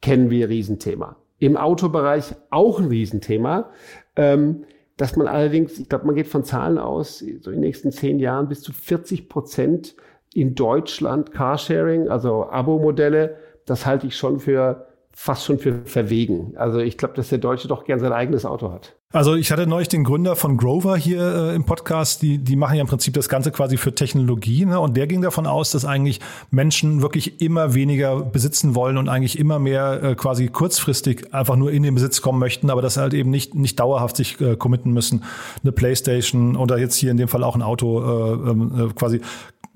[0.00, 1.16] kennen wir, Riesenthema.
[1.38, 3.70] Im Autobereich auch ein Riesenthema.
[4.16, 4.64] Ähm,
[4.96, 8.18] dass man allerdings, ich glaube, man geht von Zahlen aus, so in den nächsten zehn
[8.18, 9.96] Jahren bis zu 40 Prozent
[10.32, 13.36] in Deutschland Carsharing, also Abo-Modelle,
[13.66, 14.86] das halte ich schon für
[15.16, 16.54] fast schon für verwegen.
[16.56, 18.96] Also ich glaube, dass der Deutsche doch gern sein eigenes Auto hat.
[19.14, 22.74] Also ich hatte neulich den Gründer von Grover hier äh, im Podcast, die, die machen
[22.74, 24.64] ja im Prinzip das Ganze quasi für Technologie.
[24.64, 24.80] Ne?
[24.80, 26.18] Und der ging davon aus, dass eigentlich
[26.50, 31.70] Menschen wirklich immer weniger besitzen wollen und eigentlich immer mehr äh, quasi kurzfristig einfach nur
[31.70, 34.92] in den Besitz kommen möchten, aber dass halt eben nicht, nicht dauerhaft sich äh, committen
[34.92, 35.22] müssen,
[35.62, 39.20] eine Playstation oder jetzt hier in dem Fall auch ein Auto äh, ähm, äh, quasi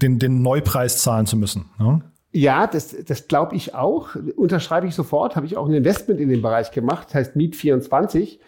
[0.03, 1.67] den, den Neupreis zahlen zu müssen.
[1.79, 2.03] Ne?
[2.31, 4.15] Ja, das, das glaube ich auch.
[4.37, 5.35] Unterschreibe ich sofort.
[5.37, 8.39] Habe ich auch ein Investment in dem Bereich gemacht, heißt Meet 24.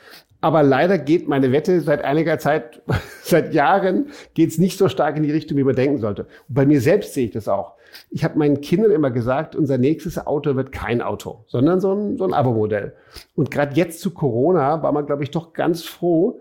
[0.43, 2.83] Aber leider geht meine Wette seit einiger Zeit,
[3.23, 6.23] seit Jahren, geht es nicht so stark in die Richtung, wie man denken sollte.
[6.49, 7.75] Und bei mir selbst sehe ich das auch.
[8.11, 12.19] Ich habe meinen Kindern immer gesagt, unser nächstes Auto wird kein Auto, sondern so ein,
[12.19, 12.95] so ein Abo-Modell.
[13.35, 16.41] Und gerade jetzt zu Corona war man, glaube ich, doch ganz froh,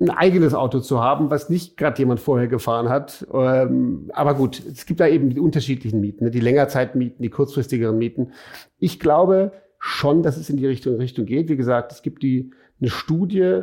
[0.00, 3.26] ein eigenes Auto zu haben, was nicht gerade jemand vorher gefahren hat.
[3.32, 6.30] Ähm, aber gut, es gibt da eben die unterschiedlichen Mieten, ne?
[6.30, 8.32] die Längerzeitmieten, die kurzfristigeren Mieten.
[8.78, 11.48] Ich glaube schon, dass es in die Richtung, Richtung geht.
[11.48, 13.62] Wie gesagt, es gibt die, eine Studie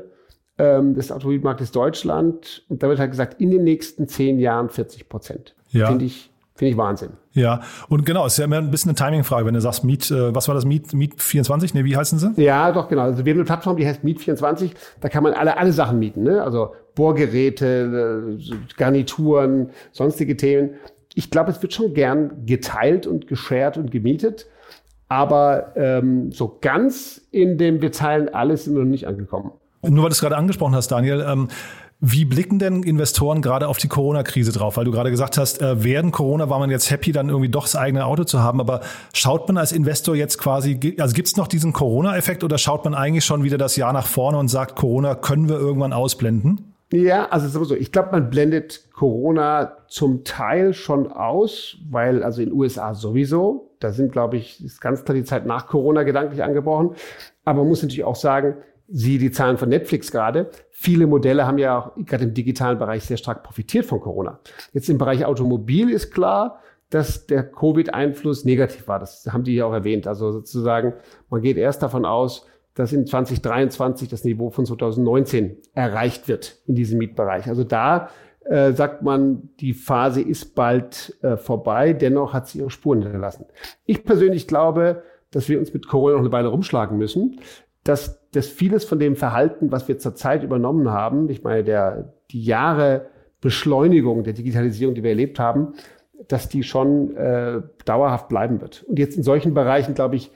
[0.57, 5.07] ähm, des Automobilmarktes Deutschland und da wird halt gesagt, in den nächsten zehn Jahren 40
[5.07, 5.55] Prozent.
[5.69, 5.87] Ja.
[5.87, 7.11] Finde ich Finde ich Wahnsinn.
[7.33, 10.33] Ja, und genau, ist ja immer ein bisschen eine Timing-Frage, wenn du sagst, Meet, äh,
[10.33, 11.73] was war das, Meet, Meet 24?
[11.73, 12.31] Ne, wie heißen sie?
[12.41, 13.01] Ja, doch, genau.
[13.01, 14.73] Also wir haben eine Plattform, die heißt Meet 24.
[15.01, 16.41] Da kann man alle, alle Sachen mieten, ne?
[16.41, 20.75] Also Bohrgeräte, äh, Garnituren, sonstige Themen.
[21.13, 24.47] Ich glaube, es wird schon gern geteilt und geshared und gemietet.
[25.09, 29.51] Aber ähm, so ganz in dem Wir teilen alles sind wir noch nicht angekommen.
[29.81, 31.47] Nur weil du es gerade angesprochen hast, Daniel, ähm,
[32.07, 34.77] Wie blicken denn Investoren gerade auf die Corona-Krise drauf?
[34.77, 37.63] Weil du gerade gesagt hast, äh, während Corona war man jetzt happy, dann irgendwie doch
[37.63, 38.59] das eigene Auto zu haben.
[38.59, 42.85] Aber schaut man als Investor jetzt quasi, also gibt es noch diesen Corona-Effekt oder schaut
[42.85, 46.75] man eigentlich schon wieder das Jahr nach vorne und sagt, Corona können wir irgendwann ausblenden?
[46.93, 47.73] Ja, also sowieso.
[47.73, 53.71] Ich glaube, man blendet Corona zum Teil schon aus, weil also in den USA sowieso,
[53.79, 56.91] da sind, glaube ich, ist ganz klar die Zeit nach Corona gedanklich angebrochen.
[57.45, 58.57] Aber man muss natürlich auch sagen,
[58.87, 60.49] siehe die Zahlen von Netflix gerade.
[60.69, 64.39] Viele Modelle haben ja auch gerade im digitalen Bereich sehr stark profitiert von Corona.
[64.73, 68.99] Jetzt im Bereich Automobil ist klar, dass der Covid-Einfluss negativ war.
[68.99, 70.07] Das haben die ja auch erwähnt.
[70.07, 70.93] Also sozusagen,
[71.29, 72.45] man geht erst davon aus,
[72.75, 77.47] dass in 2023 das Niveau von 2019 erreicht wird in diesem Mietbereich.
[77.47, 78.09] Also da
[78.45, 81.93] äh, sagt man, die Phase ist bald äh, vorbei.
[81.93, 83.45] Dennoch hat sie ihre Spuren hinterlassen.
[83.85, 87.39] Ich persönlich glaube, dass wir uns mit Corona noch eine Weile rumschlagen müssen,
[87.83, 92.43] dass dass vieles von dem Verhalten, was wir zurzeit übernommen haben, ich meine, der, die
[92.43, 93.07] Jahre
[93.41, 95.73] Beschleunigung der Digitalisierung, die wir erlebt haben,
[96.27, 98.83] dass die schon äh, dauerhaft bleiben wird.
[98.83, 100.31] Und jetzt in solchen Bereichen, glaube ich,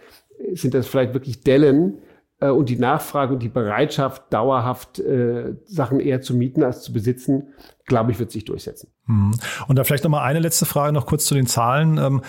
[0.54, 1.98] sind das vielleicht wirklich Dellen
[2.40, 6.94] äh, und die Nachfrage und die Bereitschaft, dauerhaft äh, Sachen eher zu mieten als zu
[6.94, 7.54] besitzen,
[7.86, 8.90] glaube ich, wird sich durchsetzen.
[9.08, 9.32] Mhm.
[9.68, 12.22] Und da vielleicht noch mal eine letzte Frage noch kurz zu den Zahlen.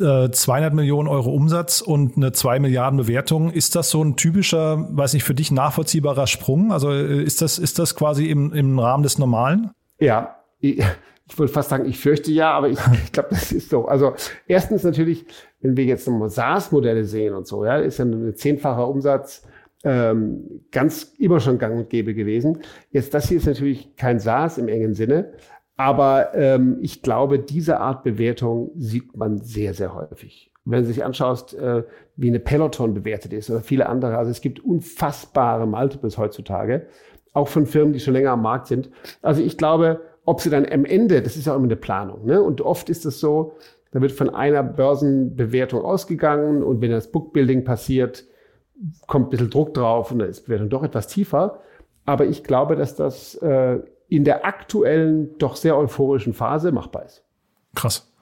[0.00, 3.50] Ähm, 200 äh, Millionen Euro Umsatz und eine 2 Milliarden Bewertung.
[3.50, 6.72] Ist das so ein typischer, weiß nicht, für dich nachvollziehbarer Sprung?
[6.72, 9.70] Also äh, ist das, ist das quasi im, im Rahmen des Normalen?
[9.98, 10.78] Ja, ich,
[11.26, 13.86] ich würde fast sagen, ich fürchte ja, aber ich, ich glaube, das ist so.
[13.86, 14.14] Also
[14.46, 15.26] erstens natürlich,
[15.60, 19.42] wenn wir jetzt nochmal SaaS-Modelle sehen und so, ja, ist ja ein zehnfacher Umsatz
[19.84, 22.62] ähm, ganz immer schon gang und gäbe gewesen.
[22.90, 25.34] Jetzt das hier ist natürlich kein SaaS im engen Sinne,
[25.76, 30.52] aber ähm, ich glaube, diese Art Bewertung sieht man sehr, sehr häufig.
[30.64, 31.82] Wenn du sich anschaust, äh,
[32.16, 36.86] wie eine Peloton bewertet ist oder viele andere, also es gibt unfassbare Multiples heutzutage,
[37.32, 38.90] auch von Firmen, die schon länger am Markt sind.
[39.20, 42.24] Also ich glaube, ob sie dann am Ende, das ist ja auch immer eine Planung,
[42.24, 42.40] ne?
[42.40, 43.56] und oft ist es so,
[43.90, 48.24] da wird von einer Börsenbewertung ausgegangen und wenn das Bookbuilding passiert,
[49.06, 51.60] kommt ein bisschen Druck drauf und dann ist die Bewertung doch etwas tiefer.
[52.04, 57.22] Aber ich glaube, dass das äh, in der aktuellen, doch sehr euphorischen Phase machbar ist.
[57.74, 58.12] Krass.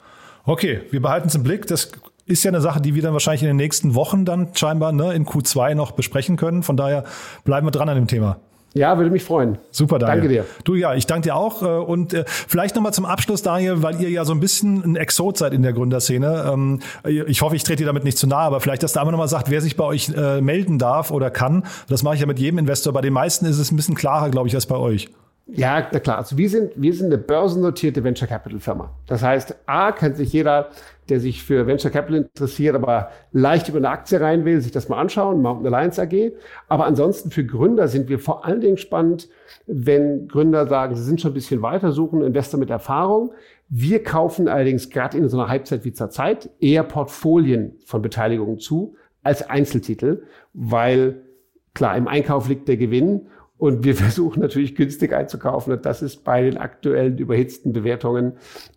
[0.44, 1.66] Okay, wir behalten es im Blick.
[1.66, 1.92] Das
[2.26, 5.12] ist ja eine Sache, die wir dann wahrscheinlich in den nächsten Wochen dann scheinbar ne,
[5.12, 6.62] in Q2 noch besprechen können.
[6.62, 7.04] Von daher
[7.44, 8.38] bleiben wir dran an dem Thema.
[8.74, 9.58] Ja, würde mich freuen.
[9.70, 10.16] Super, Daniel.
[10.16, 10.44] Danke dir.
[10.64, 11.62] Du ja, ich danke dir auch.
[11.62, 14.96] Äh, und äh, vielleicht nochmal zum Abschluss, Daniel, weil ihr ja so ein bisschen ein
[14.96, 16.50] Exot seid in der Gründerszene.
[16.52, 19.12] Ähm, ich hoffe, ich trete dir damit nicht zu nahe, aber vielleicht, dass da einmal
[19.12, 21.64] nochmal sagt, wer sich bei euch äh, melden darf oder kann.
[21.88, 22.92] Das mache ich ja mit jedem Investor.
[22.94, 25.10] Bei den meisten ist es ein bisschen klarer, glaube ich, als bei euch.
[25.54, 26.16] Ja, na klar.
[26.18, 28.90] Also wir sind, wir sind eine börsennotierte Venture Capital Firma.
[29.06, 30.70] Das heißt, A, kann sich jeder,
[31.10, 34.88] der sich für Venture Capital interessiert, aber leicht über eine Aktie rein will, sich das
[34.88, 36.32] mal anschauen, Mountain Alliance AG.
[36.68, 39.28] Aber ansonsten für Gründer sind wir vor allen Dingen spannend,
[39.66, 43.32] wenn Gründer sagen, sie sind schon ein bisschen weiter, suchen Investor mit Erfahrung.
[43.68, 48.58] Wir kaufen allerdings gerade in so einer Halbzeit wie zur Zeit eher Portfolien von Beteiligungen
[48.58, 50.22] zu als Einzeltitel,
[50.54, 51.22] weil
[51.74, 53.28] klar, im Einkauf liegt der Gewinn
[53.62, 55.72] und wir versuchen natürlich günstig einzukaufen.
[55.72, 58.32] Und das ist bei den aktuellen überhitzten Bewertungen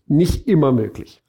[0.06, 1.24] nicht immer möglich.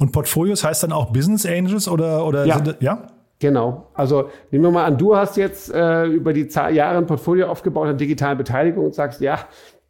[0.00, 2.56] Und Portfolios heißt dann auch Business Angels oder, oder ja.
[2.56, 3.06] Sind, ja?
[3.38, 3.92] Genau.
[3.94, 7.86] Also nehmen wir mal an, du hast jetzt äh, über die Jahre ein Portfolio aufgebaut
[7.86, 9.38] an digitalen Beteiligung und sagst, ja,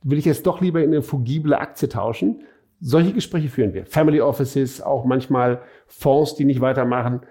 [0.02, 2.42] will ich jetzt doch lieber in eine fungible Aktie tauschen.
[2.81, 3.87] Solche Gespräche führen wir.
[3.87, 7.22] Family Offices, auch manchmal Fonds, die nicht weitermachen.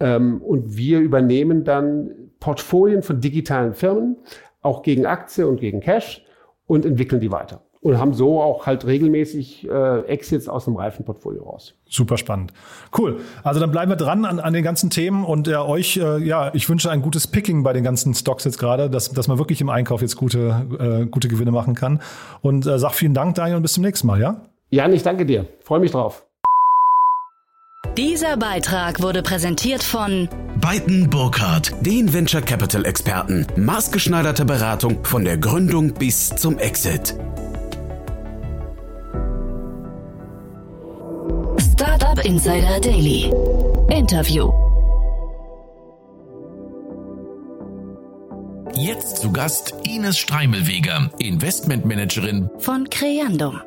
[0.00, 4.16] Ähm, und wir übernehmen dann Portfolien von digitalen Firmen,
[4.64, 6.24] auch gegen Aktie und gegen Cash
[6.66, 7.60] und entwickeln die weiter.
[7.80, 11.74] Und haben so auch halt regelmäßig äh, Exits aus dem Reifenportfolio raus.
[11.86, 12.54] Super spannend.
[12.96, 13.20] Cool.
[13.42, 16.50] Also dann bleiben wir dran an, an den ganzen Themen und äh, euch, äh, ja,
[16.54, 19.60] ich wünsche ein gutes Picking bei den ganzen Stocks jetzt gerade, dass, dass man wirklich
[19.60, 22.00] im Einkauf jetzt gute, äh, gute Gewinne machen kann.
[22.40, 24.40] Und äh, sag vielen Dank, Daniel, und bis zum nächsten Mal, ja?
[24.70, 25.44] Jan, ich danke dir.
[25.60, 26.24] Freue mich drauf.
[27.96, 30.28] Dieser Beitrag wurde präsentiert von
[30.60, 33.46] Beiten Burkhardt, den Venture Capital Experten.
[33.54, 37.14] Maßgeschneiderte Beratung von der Gründung bis zum Exit.
[41.72, 43.32] Startup Insider Daily.
[43.90, 44.52] Interview.
[48.74, 53.60] Jetzt zu Gast Ines Streimelweger, Investmentmanagerin von Creandum.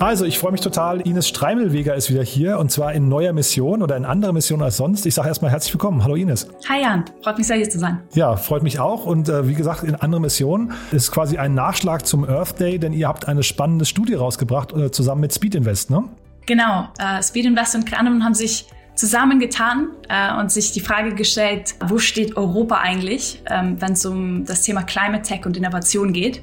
[0.00, 1.00] Also, ich freue mich total.
[1.02, 4.76] Ines Streimelweger ist wieder hier und zwar in neuer Mission oder in anderer Mission als
[4.76, 5.06] sonst.
[5.06, 6.02] Ich sage erstmal herzlich willkommen.
[6.02, 6.48] Hallo Ines.
[6.68, 8.02] Hi Jan, freut mich sehr hier zu sein.
[8.12, 10.72] Ja, freut mich auch und äh, wie gesagt, in anderer Mission.
[10.90, 14.90] ist quasi ein Nachschlag zum Earth Day, denn ihr habt eine spannende Studie rausgebracht äh,
[14.90, 16.04] zusammen mit Speed Invest, ne?
[16.46, 21.74] Genau, äh, Speed Invest und Cranum haben sich zusammengetan äh, und sich die Frage gestellt,
[21.86, 26.42] wo steht Europa eigentlich, ähm, wenn es um das Thema Climate Tech und Innovation geht.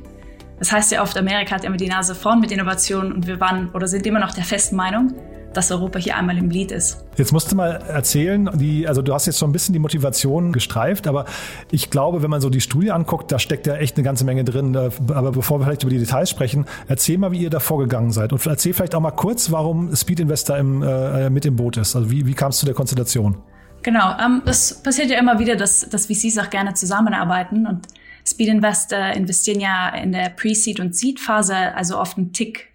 [0.62, 3.72] Das heißt ja oft, Amerika hat immer die Nase vorn mit Innovationen und wir waren
[3.74, 5.12] oder sind immer noch der festen Meinung,
[5.56, 7.04] dass Europa hier einmal im Lied ist.
[7.18, 10.54] Jetzt musst du mal erzählen, die, also du hast jetzt schon ein bisschen die Motivation
[10.54, 11.26] gestreift, aber
[11.72, 14.44] ich glaube, wenn man so die Studie anguckt, da steckt ja echt eine ganze Menge
[14.44, 14.76] drin.
[14.76, 18.32] Aber bevor wir vielleicht über die Details sprechen, erzähl mal, wie ihr da vorgegangen seid
[18.32, 21.96] und erzähl vielleicht auch mal kurz, warum Speed Investor im, äh, mit im Boot ist.
[21.96, 23.36] Also wie, wie kam es zu der Konstellation?
[23.82, 27.88] Genau, ähm, das passiert ja immer wieder, dass, dass VCs auch gerne zusammenarbeiten und
[28.26, 32.72] Speed Investor investieren ja in der Pre-Seed und Seed-Phase, also oft einen Tick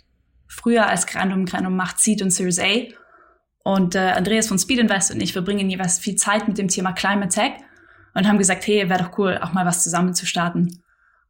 [0.47, 1.47] früher als Grandum.
[1.47, 2.85] Grandum macht Seed und Series A.
[3.65, 6.93] Und äh, Andreas von Speed Invest und ich verbringen jeweils viel Zeit mit dem Thema
[6.93, 7.53] Climate Tech
[8.15, 10.83] und haben gesagt, hey, wäre doch cool, auch mal was zusammen zu starten.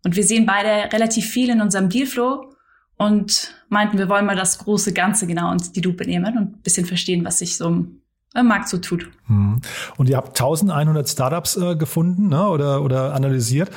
[0.04, 2.52] Und wir sehen beide relativ viel in unserem Dealflow
[2.96, 6.62] und meinten, wir wollen mal das große Ganze genau unter die Lupe nehmen und ein
[6.62, 9.08] bisschen verstehen, was sich so im Markt so tut.
[9.26, 9.60] Hm.
[9.96, 13.70] Und ihr habt 1100 Startups äh, gefunden ne, oder, oder analysiert.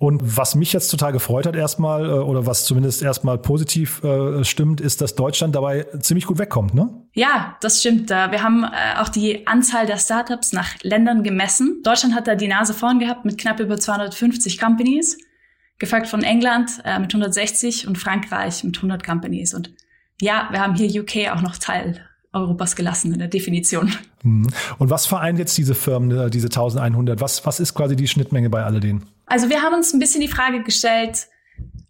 [0.00, 4.42] Und was mich jetzt total gefreut hat erstmal, äh, oder was zumindest erstmal positiv äh,
[4.44, 6.88] stimmt, ist, dass Deutschland dabei ziemlich gut wegkommt, ne?
[7.12, 8.10] Ja, das stimmt.
[8.10, 11.82] Äh, wir haben äh, auch die Anzahl der Startups nach Ländern gemessen.
[11.84, 15.18] Deutschland hat da die Nase vorn gehabt mit knapp über 250 Companies,
[15.78, 19.52] gefolgt von England mit 160 und Frankreich mit 100 Companies.
[19.52, 19.70] Und
[20.18, 23.92] ja, wir haben hier UK auch noch Teil Europas gelassen in der Definition.
[24.22, 24.48] Mhm.
[24.78, 27.20] Und was vereint jetzt diese Firmen, diese 1100?
[27.20, 29.02] Was, was ist quasi die Schnittmenge bei alledem?
[29.30, 31.28] Also wir haben uns ein bisschen die Frage gestellt,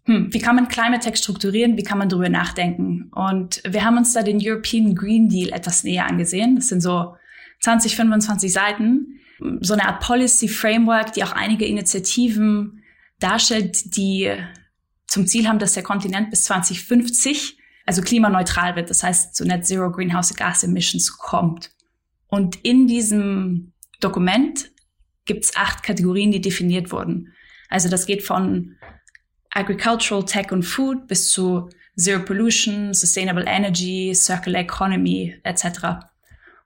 [0.05, 3.09] hm, wie kann man Climate Tech strukturieren, wie kann man darüber nachdenken?
[3.15, 6.55] Und wir haben uns da den European Green Deal etwas näher angesehen.
[6.55, 7.15] Das sind so
[7.61, 9.19] 20, 25 Seiten,
[9.59, 12.83] so eine Art Policy Framework, die auch einige Initiativen
[13.19, 14.31] darstellt, die
[15.07, 19.65] zum Ziel haben, dass der Kontinent bis 2050 also klimaneutral wird, das heißt zu Net
[19.65, 21.71] Zero Greenhouse Gas Emissions kommt.
[22.27, 24.69] Und in diesem Dokument
[25.25, 27.33] gibt es acht Kategorien, die definiert wurden.
[27.69, 28.77] Also das geht von
[29.51, 36.05] Agricultural, Tech und Food bis zu Zero Pollution, Sustainable Energy, Circular Economy etc.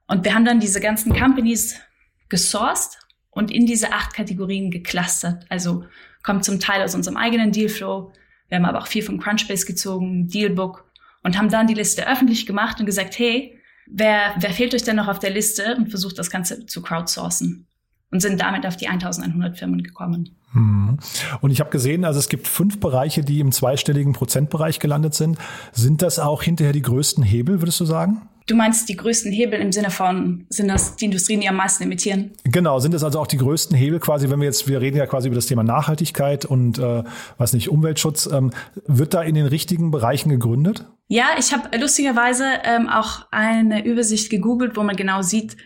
[0.06, 1.80] Und wir haben dann diese ganzen Companies
[2.28, 2.98] gesourced
[3.30, 5.44] und in diese acht Kategorien geclustert.
[5.48, 5.84] Also
[6.22, 8.12] kommt zum Teil aus unserem eigenen Dealflow.
[8.48, 10.90] Wir haben aber auch viel von Crunchbase gezogen, Dealbook
[11.22, 14.96] und haben dann die Liste öffentlich gemacht und gesagt, hey, wer, wer fehlt euch denn
[14.96, 17.66] noch auf der Liste und versucht das Ganze zu crowdsourcen
[18.10, 20.36] und sind damit auf die 1100 Firmen gekommen.
[20.52, 20.98] Hm.
[21.40, 25.38] Und ich habe gesehen, also es gibt fünf Bereiche, die im zweistelligen Prozentbereich gelandet sind.
[25.72, 28.22] Sind das auch hinterher die größten Hebel, würdest du sagen?
[28.46, 31.82] Du meinst die größten Hebel im Sinne von, sind das die Industrien, die am meisten
[31.82, 32.30] emittieren?
[32.44, 35.06] Genau, sind das also auch die größten Hebel quasi, wenn wir jetzt, wir reden ja
[35.06, 37.02] quasi über das Thema Nachhaltigkeit und äh,
[37.38, 38.26] was nicht, Umweltschutz.
[38.32, 38.52] Ähm,
[38.86, 40.84] wird da in den richtigen Bereichen gegründet?
[41.08, 45.56] Ja, ich habe lustigerweise ähm, auch eine Übersicht gegoogelt, wo man genau sieht,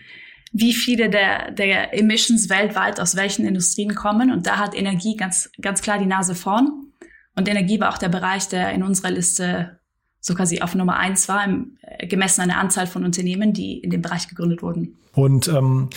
[0.53, 4.33] wie viele der, der Emissions weltweit aus welchen Industrien kommen.
[4.33, 6.93] Und da hat Energie ganz, ganz klar die Nase vorn.
[7.37, 9.80] Und Energie war auch der Bereich, der in unserer Liste
[10.21, 13.79] so quasi auf Nummer eins war, im, äh, gemessen an der Anzahl von Unternehmen, die
[13.79, 14.97] in dem Bereich gegründet wurden.
[15.13, 15.89] Und ähm,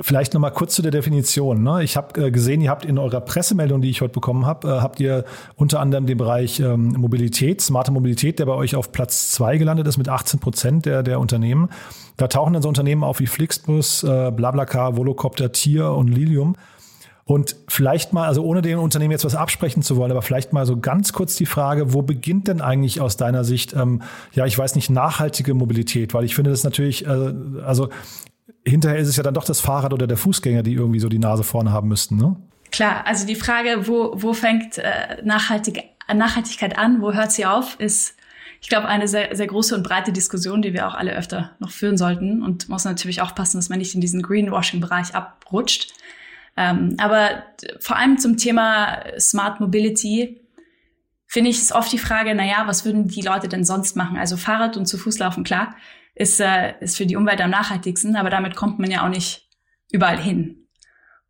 [0.00, 1.62] vielleicht noch mal kurz zu der Definition.
[1.62, 1.82] Ne?
[1.82, 4.80] Ich habe äh, gesehen, ihr habt in eurer Pressemeldung, die ich heute bekommen habe, äh,
[4.80, 5.24] habt ihr
[5.56, 9.88] unter anderem den Bereich ähm, Mobilität, smarte Mobilität, der bei euch auf Platz zwei gelandet
[9.88, 11.68] ist mit 18 Prozent der, der Unternehmen.
[12.16, 16.54] Da tauchen dann so Unternehmen auf wie Flixbus, äh, Blablacar, Volocopter, Tier und Lilium.
[17.28, 20.64] Und vielleicht mal, also ohne dem Unternehmen jetzt was absprechen zu wollen, aber vielleicht mal
[20.64, 24.00] so ganz kurz die Frage, wo beginnt denn eigentlich aus deiner Sicht, ähm,
[24.32, 26.14] ja, ich weiß nicht, nachhaltige Mobilität?
[26.14, 27.90] Weil ich finde das natürlich, äh, also
[28.64, 31.18] hinterher ist es ja dann doch das Fahrrad oder der Fußgänger, die irgendwie so die
[31.18, 32.34] Nase vorne haben müssten, ne?
[32.72, 37.78] Klar, also die Frage, wo, wo fängt äh, Nachhaltig Nachhaltigkeit an, wo hört sie auf,
[37.78, 38.16] ist,
[38.62, 41.72] ich glaube, eine sehr, sehr große und breite Diskussion, die wir auch alle öfter noch
[41.72, 45.92] führen sollten und muss natürlich aufpassen, dass man nicht in diesen Greenwashing-Bereich abrutscht.
[46.58, 47.44] Ähm, aber
[47.78, 50.44] vor allem zum Thema Smart Mobility
[51.28, 54.16] finde ich es oft die Frage, na ja, was würden die Leute denn sonst machen?
[54.16, 55.76] Also Fahrrad und zu Fuß laufen, klar,
[56.16, 59.48] ist, äh, ist für die Umwelt am nachhaltigsten, aber damit kommt man ja auch nicht
[59.92, 60.66] überall hin.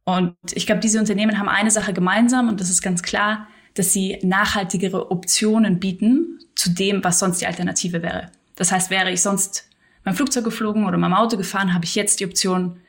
[0.04, 3.92] Und ich glaube, diese Unternehmen haben eine Sache gemeinsam und das ist ganz klar, dass
[3.92, 8.30] sie nachhaltigere Optionen bieten zu dem, was sonst die Alternative wäre.
[8.56, 9.68] Das heißt, wäre ich sonst
[10.04, 12.80] beim Flugzeug geflogen oder beim Auto gefahren, habe ich jetzt die Option,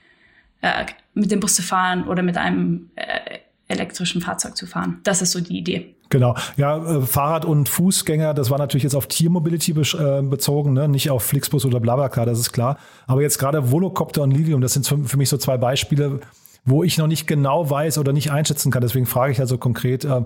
[0.62, 5.00] äh, mit dem Bus zu fahren oder mit einem äh, elektrischen Fahrzeug zu fahren.
[5.04, 5.96] Das ist so die Idee.
[6.10, 10.88] Genau, ja, äh, Fahrrad und Fußgänger, das war natürlich jetzt auf Tiermobility äh, bezogen, ne?
[10.88, 12.78] nicht auf Flixbus oder Blablacar, das ist klar.
[13.06, 16.20] Aber jetzt gerade Volocopter und Lilium, das sind für, mich so zwei Beispiele,
[16.66, 18.82] wo ich noch nicht genau weiß oder nicht einschätzen kann.
[18.82, 20.22] Deswegen frage ich also konkret, äh,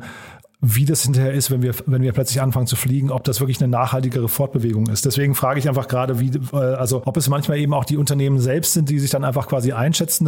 [0.66, 3.60] wie das hinterher ist, wenn wir, wenn wir plötzlich anfangen zu fliegen, ob das wirklich
[3.62, 5.06] eine nachhaltigere Fortbewegung ist.
[5.06, 8.40] Deswegen frage ich einfach gerade, wie, äh, also ob es manchmal eben auch die Unternehmen
[8.40, 10.24] selbst sind, die sich dann einfach quasi einschätzen.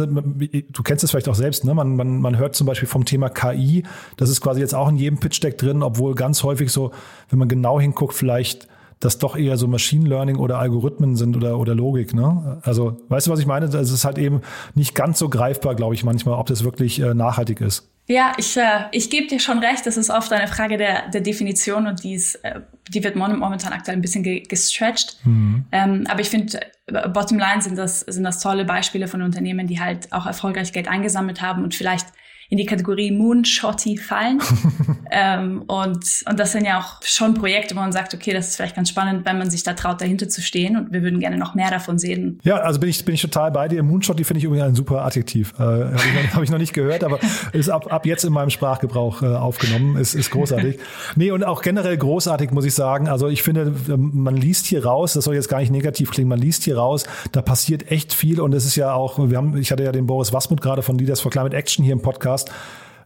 [0.70, 1.72] Du kennst es vielleicht auch selbst, ne?
[1.72, 3.84] Man, man, man hört zum Beispiel vom Thema KI,
[4.18, 6.90] das ist quasi jetzt auch in jedem Pitch Deck drin, obwohl ganz häufig so,
[7.30, 8.68] wenn man genau hinguckt, vielleicht
[9.00, 12.14] das doch eher so Machine Learning oder Algorithmen sind oder, oder Logik.
[12.14, 12.58] Ne?
[12.62, 13.66] Also, weißt du, was ich meine?
[13.66, 14.42] Es ist halt eben
[14.74, 17.88] nicht ganz so greifbar, glaube ich, manchmal, ob das wirklich äh, nachhaltig ist.
[18.08, 21.20] Ja, ich, äh, ich gebe dir schon recht, das ist oft eine Frage der, der
[21.20, 25.16] Definition und die, ist, äh, die wird momentan aktuell ein bisschen ge gestretched.
[25.24, 25.64] Mhm.
[25.72, 29.66] Ähm, aber ich finde, äh, bottom line sind das, sind das tolle Beispiele von Unternehmen,
[29.66, 32.06] die halt auch erfolgreich Geld eingesammelt haben und vielleicht
[32.48, 34.40] in die Kategorie Moonshotty fallen.
[35.10, 38.56] ähm, und, und das sind ja auch schon Projekte, wo man sagt, okay, das ist
[38.56, 40.76] vielleicht ganz spannend, wenn man sich da traut, dahinter zu stehen.
[40.76, 42.38] Und wir würden gerne noch mehr davon sehen.
[42.44, 43.82] Ja, also bin ich, bin ich total bei dir.
[43.82, 45.54] Moonshotty finde ich übrigens ein super Adjektiv.
[45.58, 45.62] Äh,
[45.96, 47.18] Habe ich, hab ich, noch nicht gehört, aber
[47.52, 49.96] ist ab, ab jetzt in meinem Sprachgebrauch äh, aufgenommen.
[49.96, 50.78] Ist, ist großartig.
[51.16, 53.08] nee, und auch generell großartig, muss ich sagen.
[53.08, 56.28] Also ich finde, ähm, man liest hier raus, das soll jetzt gar nicht negativ klingen,
[56.28, 58.40] man liest hier raus, da passiert echt viel.
[58.40, 60.98] Und es ist ja auch, wir haben, ich hatte ja den Boris Wasmut gerade von
[60.98, 62.50] Leaders for Climate Action hier im Podcast Podcast.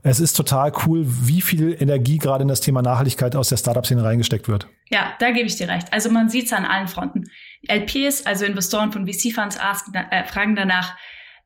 [0.03, 4.03] Es ist total cool, wie viel Energie gerade in das Thema Nachhaltigkeit aus der Startup-Szene
[4.03, 4.67] reingesteckt wird.
[4.89, 5.93] Ja, da gebe ich dir recht.
[5.93, 7.29] Also man sieht es an allen Fronten.
[7.69, 9.59] LPs, also Investoren von VC-Funds,
[9.93, 10.97] äh, fragen danach.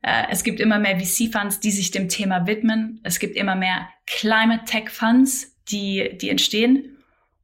[0.01, 3.01] Äh, es gibt immer mehr VC-Funds, die sich dem Thema widmen.
[3.03, 6.97] Es gibt immer mehr Climate Tech Funds, die, die entstehen.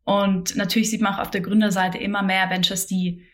[0.05, 3.27] Und natürlich sieht man auch auf der Gründerseite immer mehr Ventures, die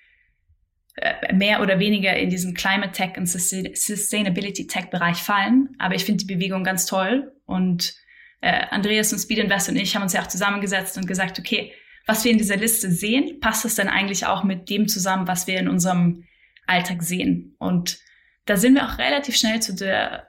[1.33, 5.69] mehr oder weniger in diesen Climate Tech und Sustainability Tech Bereich fallen.
[5.77, 7.31] Aber ich finde die Bewegung ganz toll.
[7.45, 7.93] Und
[8.41, 11.73] äh, Andreas und Speed Invest und ich haben uns ja auch zusammengesetzt und gesagt, okay,
[12.05, 15.45] was wir in dieser Liste sehen, passt das denn eigentlich auch mit dem zusammen, was
[15.45, 16.23] wir in unserem
[16.65, 17.55] Alltag sehen?
[17.59, 17.99] Und
[18.45, 20.27] da sind wir auch relativ schnell zu der,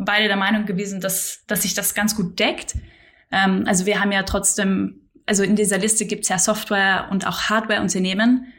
[0.00, 2.76] beide der Meinung gewesen, dass, dass sich das ganz gut deckt.
[3.30, 7.26] Ähm, also wir haben ja trotzdem, also in dieser Liste gibt es ja Software- und
[7.26, 8.52] auch Hardware-Unternehmen,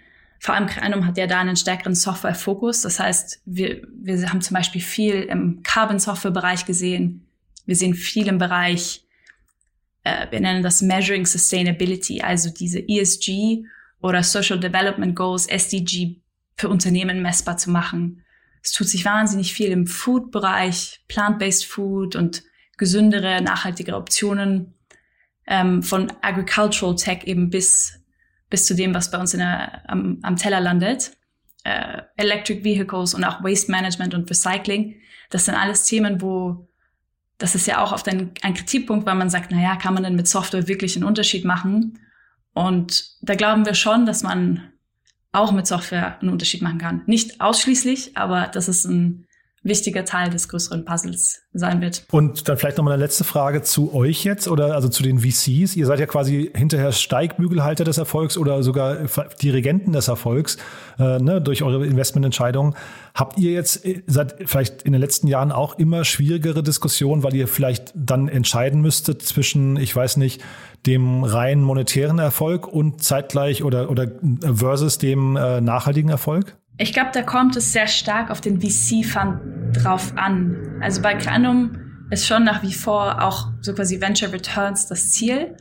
[0.44, 2.82] vor allem Creandum hat ja da einen stärkeren Software-Fokus.
[2.82, 7.32] Das heißt, wir, wir haben zum Beispiel viel im Carbon-Software-Bereich gesehen.
[7.66, 9.08] Wir sehen viel im Bereich,
[10.04, 13.64] äh, wir nennen das Measuring Sustainability, also diese ESG
[14.02, 16.20] oder Social Development Goals, SDG,
[16.58, 18.22] für Unternehmen messbar zu machen.
[18.62, 22.44] Es tut sich wahnsinnig viel im Food-Bereich, Plant-Based Food und
[22.76, 24.74] gesündere, nachhaltigere Optionen
[25.48, 28.03] ähm, von Agricultural Tech eben bis
[28.54, 31.18] bis zu dem, was bei uns in der, am, am Teller landet.
[31.64, 34.94] Äh, Electric Vehicles und auch Waste Management und Recycling.
[35.32, 36.68] Das sind alles Themen, wo
[37.40, 40.04] das ist ja auch oft ein, ein Kritikpunkt, weil man sagt, na ja, kann man
[40.04, 41.98] denn mit Software wirklich einen Unterschied machen?
[42.54, 44.70] Und da glauben wir schon, dass man
[45.32, 47.02] auch mit Software einen Unterschied machen kann.
[47.08, 49.26] Nicht ausschließlich, aber das ist ein
[49.64, 52.06] wichtiger Teil des größeren Puzzles sein wird.
[52.12, 55.76] Und dann vielleicht nochmal eine letzte Frage zu euch jetzt oder also zu den VCs.
[55.76, 58.98] Ihr seid ja quasi hinterher Steigbügelhalter des Erfolgs oder sogar
[59.42, 60.58] Dirigenten des Erfolgs
[61.00, 62.76] äh, ne, durch eure Investmententscheidungen.
[63.16, 67.34] Habt ihr jetzt äh, seit vielleicht in den letzten Jahren auch immer schwierigere Diskussionen, weil
[67.34, 70.42] ihr vielleicht dann entscheiden müsstet zwischen, ich weiß nicht,
[70.86, 74.08] dem rein monetären Erfolg und zeitgleich oder, oder
[74.42, 76.58] versus dem äh, nachhaltigen Erfolg?
[76.78, 80.80] Ich glaube, da kommt es sehr stark auf den VC-Fund drauf an.
[80.82, 81.78] Also bei Granum
[82.10, 85.56] ist schon nach wie vor auch so quasi Venture Returns das Ziel.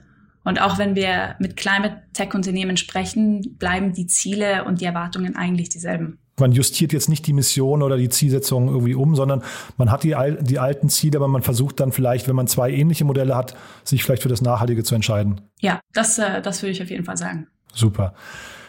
[0.44, 5.36] Und auch wenn wir mit Climate Tech Unternehmen sprechen, bleiben die Ziele und die Erwartungen
[5.36, 6.18] eigentlich dieselben.
[6.40, 9.42] Man justiert jetzt nicht die Mission oder die Zielsetzung irgendwie um, sondern
[9.76, 13.04] man hat die, die alten Ziele, aber man versucht dann vielleicht, wenn man zwei ähnliche
[13.04, 13.54] Modelle hat,
[13.84, 15.42] sich vielleicht für das Nachhaltige zu entscheiden.
[15.60, 17.48] Ja, das, äh, das würde ich auf jeden Fall sagen.
[17.72, 18.14] Super.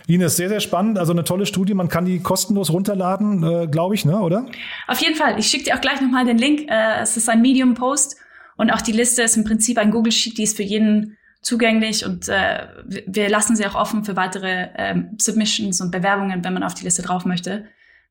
[0.08, 0.98] Ines, sehr, sehr spannend.
[0.98, 1.74] Also eine tolle Studie.
[1.74, 4.20] Man kann die kostenlos runterladen, äh, glaube ich, ne?
[4.20, 4.46] oder?
[4.88, 5.40] Auf jeden Fall.
[5.40, 6.70] Ich schicke dir auch gleich nochmal den Link.
[6.70, 8.18] Äh, es ist ein Medium-Post
[8.58, 12.30] und auch die Liste ist im Prinzip ein Google-Sheet, die ist für jeden zugänglich und
[12.30, 16.74] äh, wir lassen sie auch offen für weitere ähm, Submissions und Bewerbungen, wenn man auf
[16.74, 17.66] die Liste drauf möchte.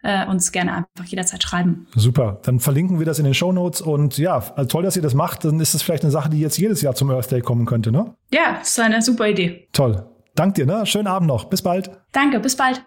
[0.05, 1.87] Äh, uns gerne einfach jederzeit schreiben.
[1.95, 5.03] Super, dann verlinken wir das in den Show Notes und ja, also toll, dass ihr
[5.03, 5.45] das macht.
[5.45, 7.93] Dann ist es vielleicht eine Sache, die jetzt jedes Jahr zum Earth Day kommen könnte,
[7.93, 8.13] ne?
[8.33, 9.69] Ja, das ist eine super Idee.
[9.73, 10.05] Toll.
[10.35, 10.87] Dank dir, ne?
[10.87, 11.45] Schönen Abend noch.
[11.45, 11.91] Bis bald.
[12.13, 12.85] Danke, bis bald.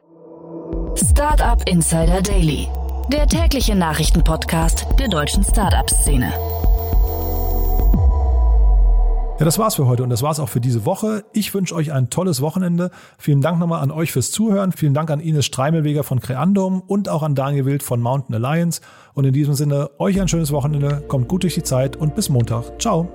[0.95, 2.67] Startup Insider Daily,
[3.11, 6.31] der tägliche Nachrichtenpodcast der deutschen Startup-Szene.
[9.37, 11.25] Ja, das war's für heute und das war's auch für diese Woche.
[11.33, 12.89] Ich wünsche euch ein tolles Wochenende.
[13.17, 14.71] Vielen Dank nochmal an euch fürs Zuhören.
[14.71, 18.79] Vielen Dank an Ines Streimelweger von Creandum und auch an Daniel Wild von Mountain Alliance.
[19.13, 21.03] Und in diesem Sinne, euch ein schönes Wochenende.
[21.09, 22.81] Kommt gut durch die Zeit und bis Montag.
[22.81, 23.09] Ciao.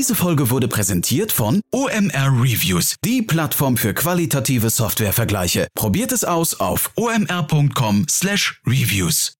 [0.00, 5.68] Diese Folge wurde präsentiert von OMR Reviews, die Plattform für qualitative Softwarevergleiche.
[5.74, 9.39] Probiert es aus auf omr.com/reviews.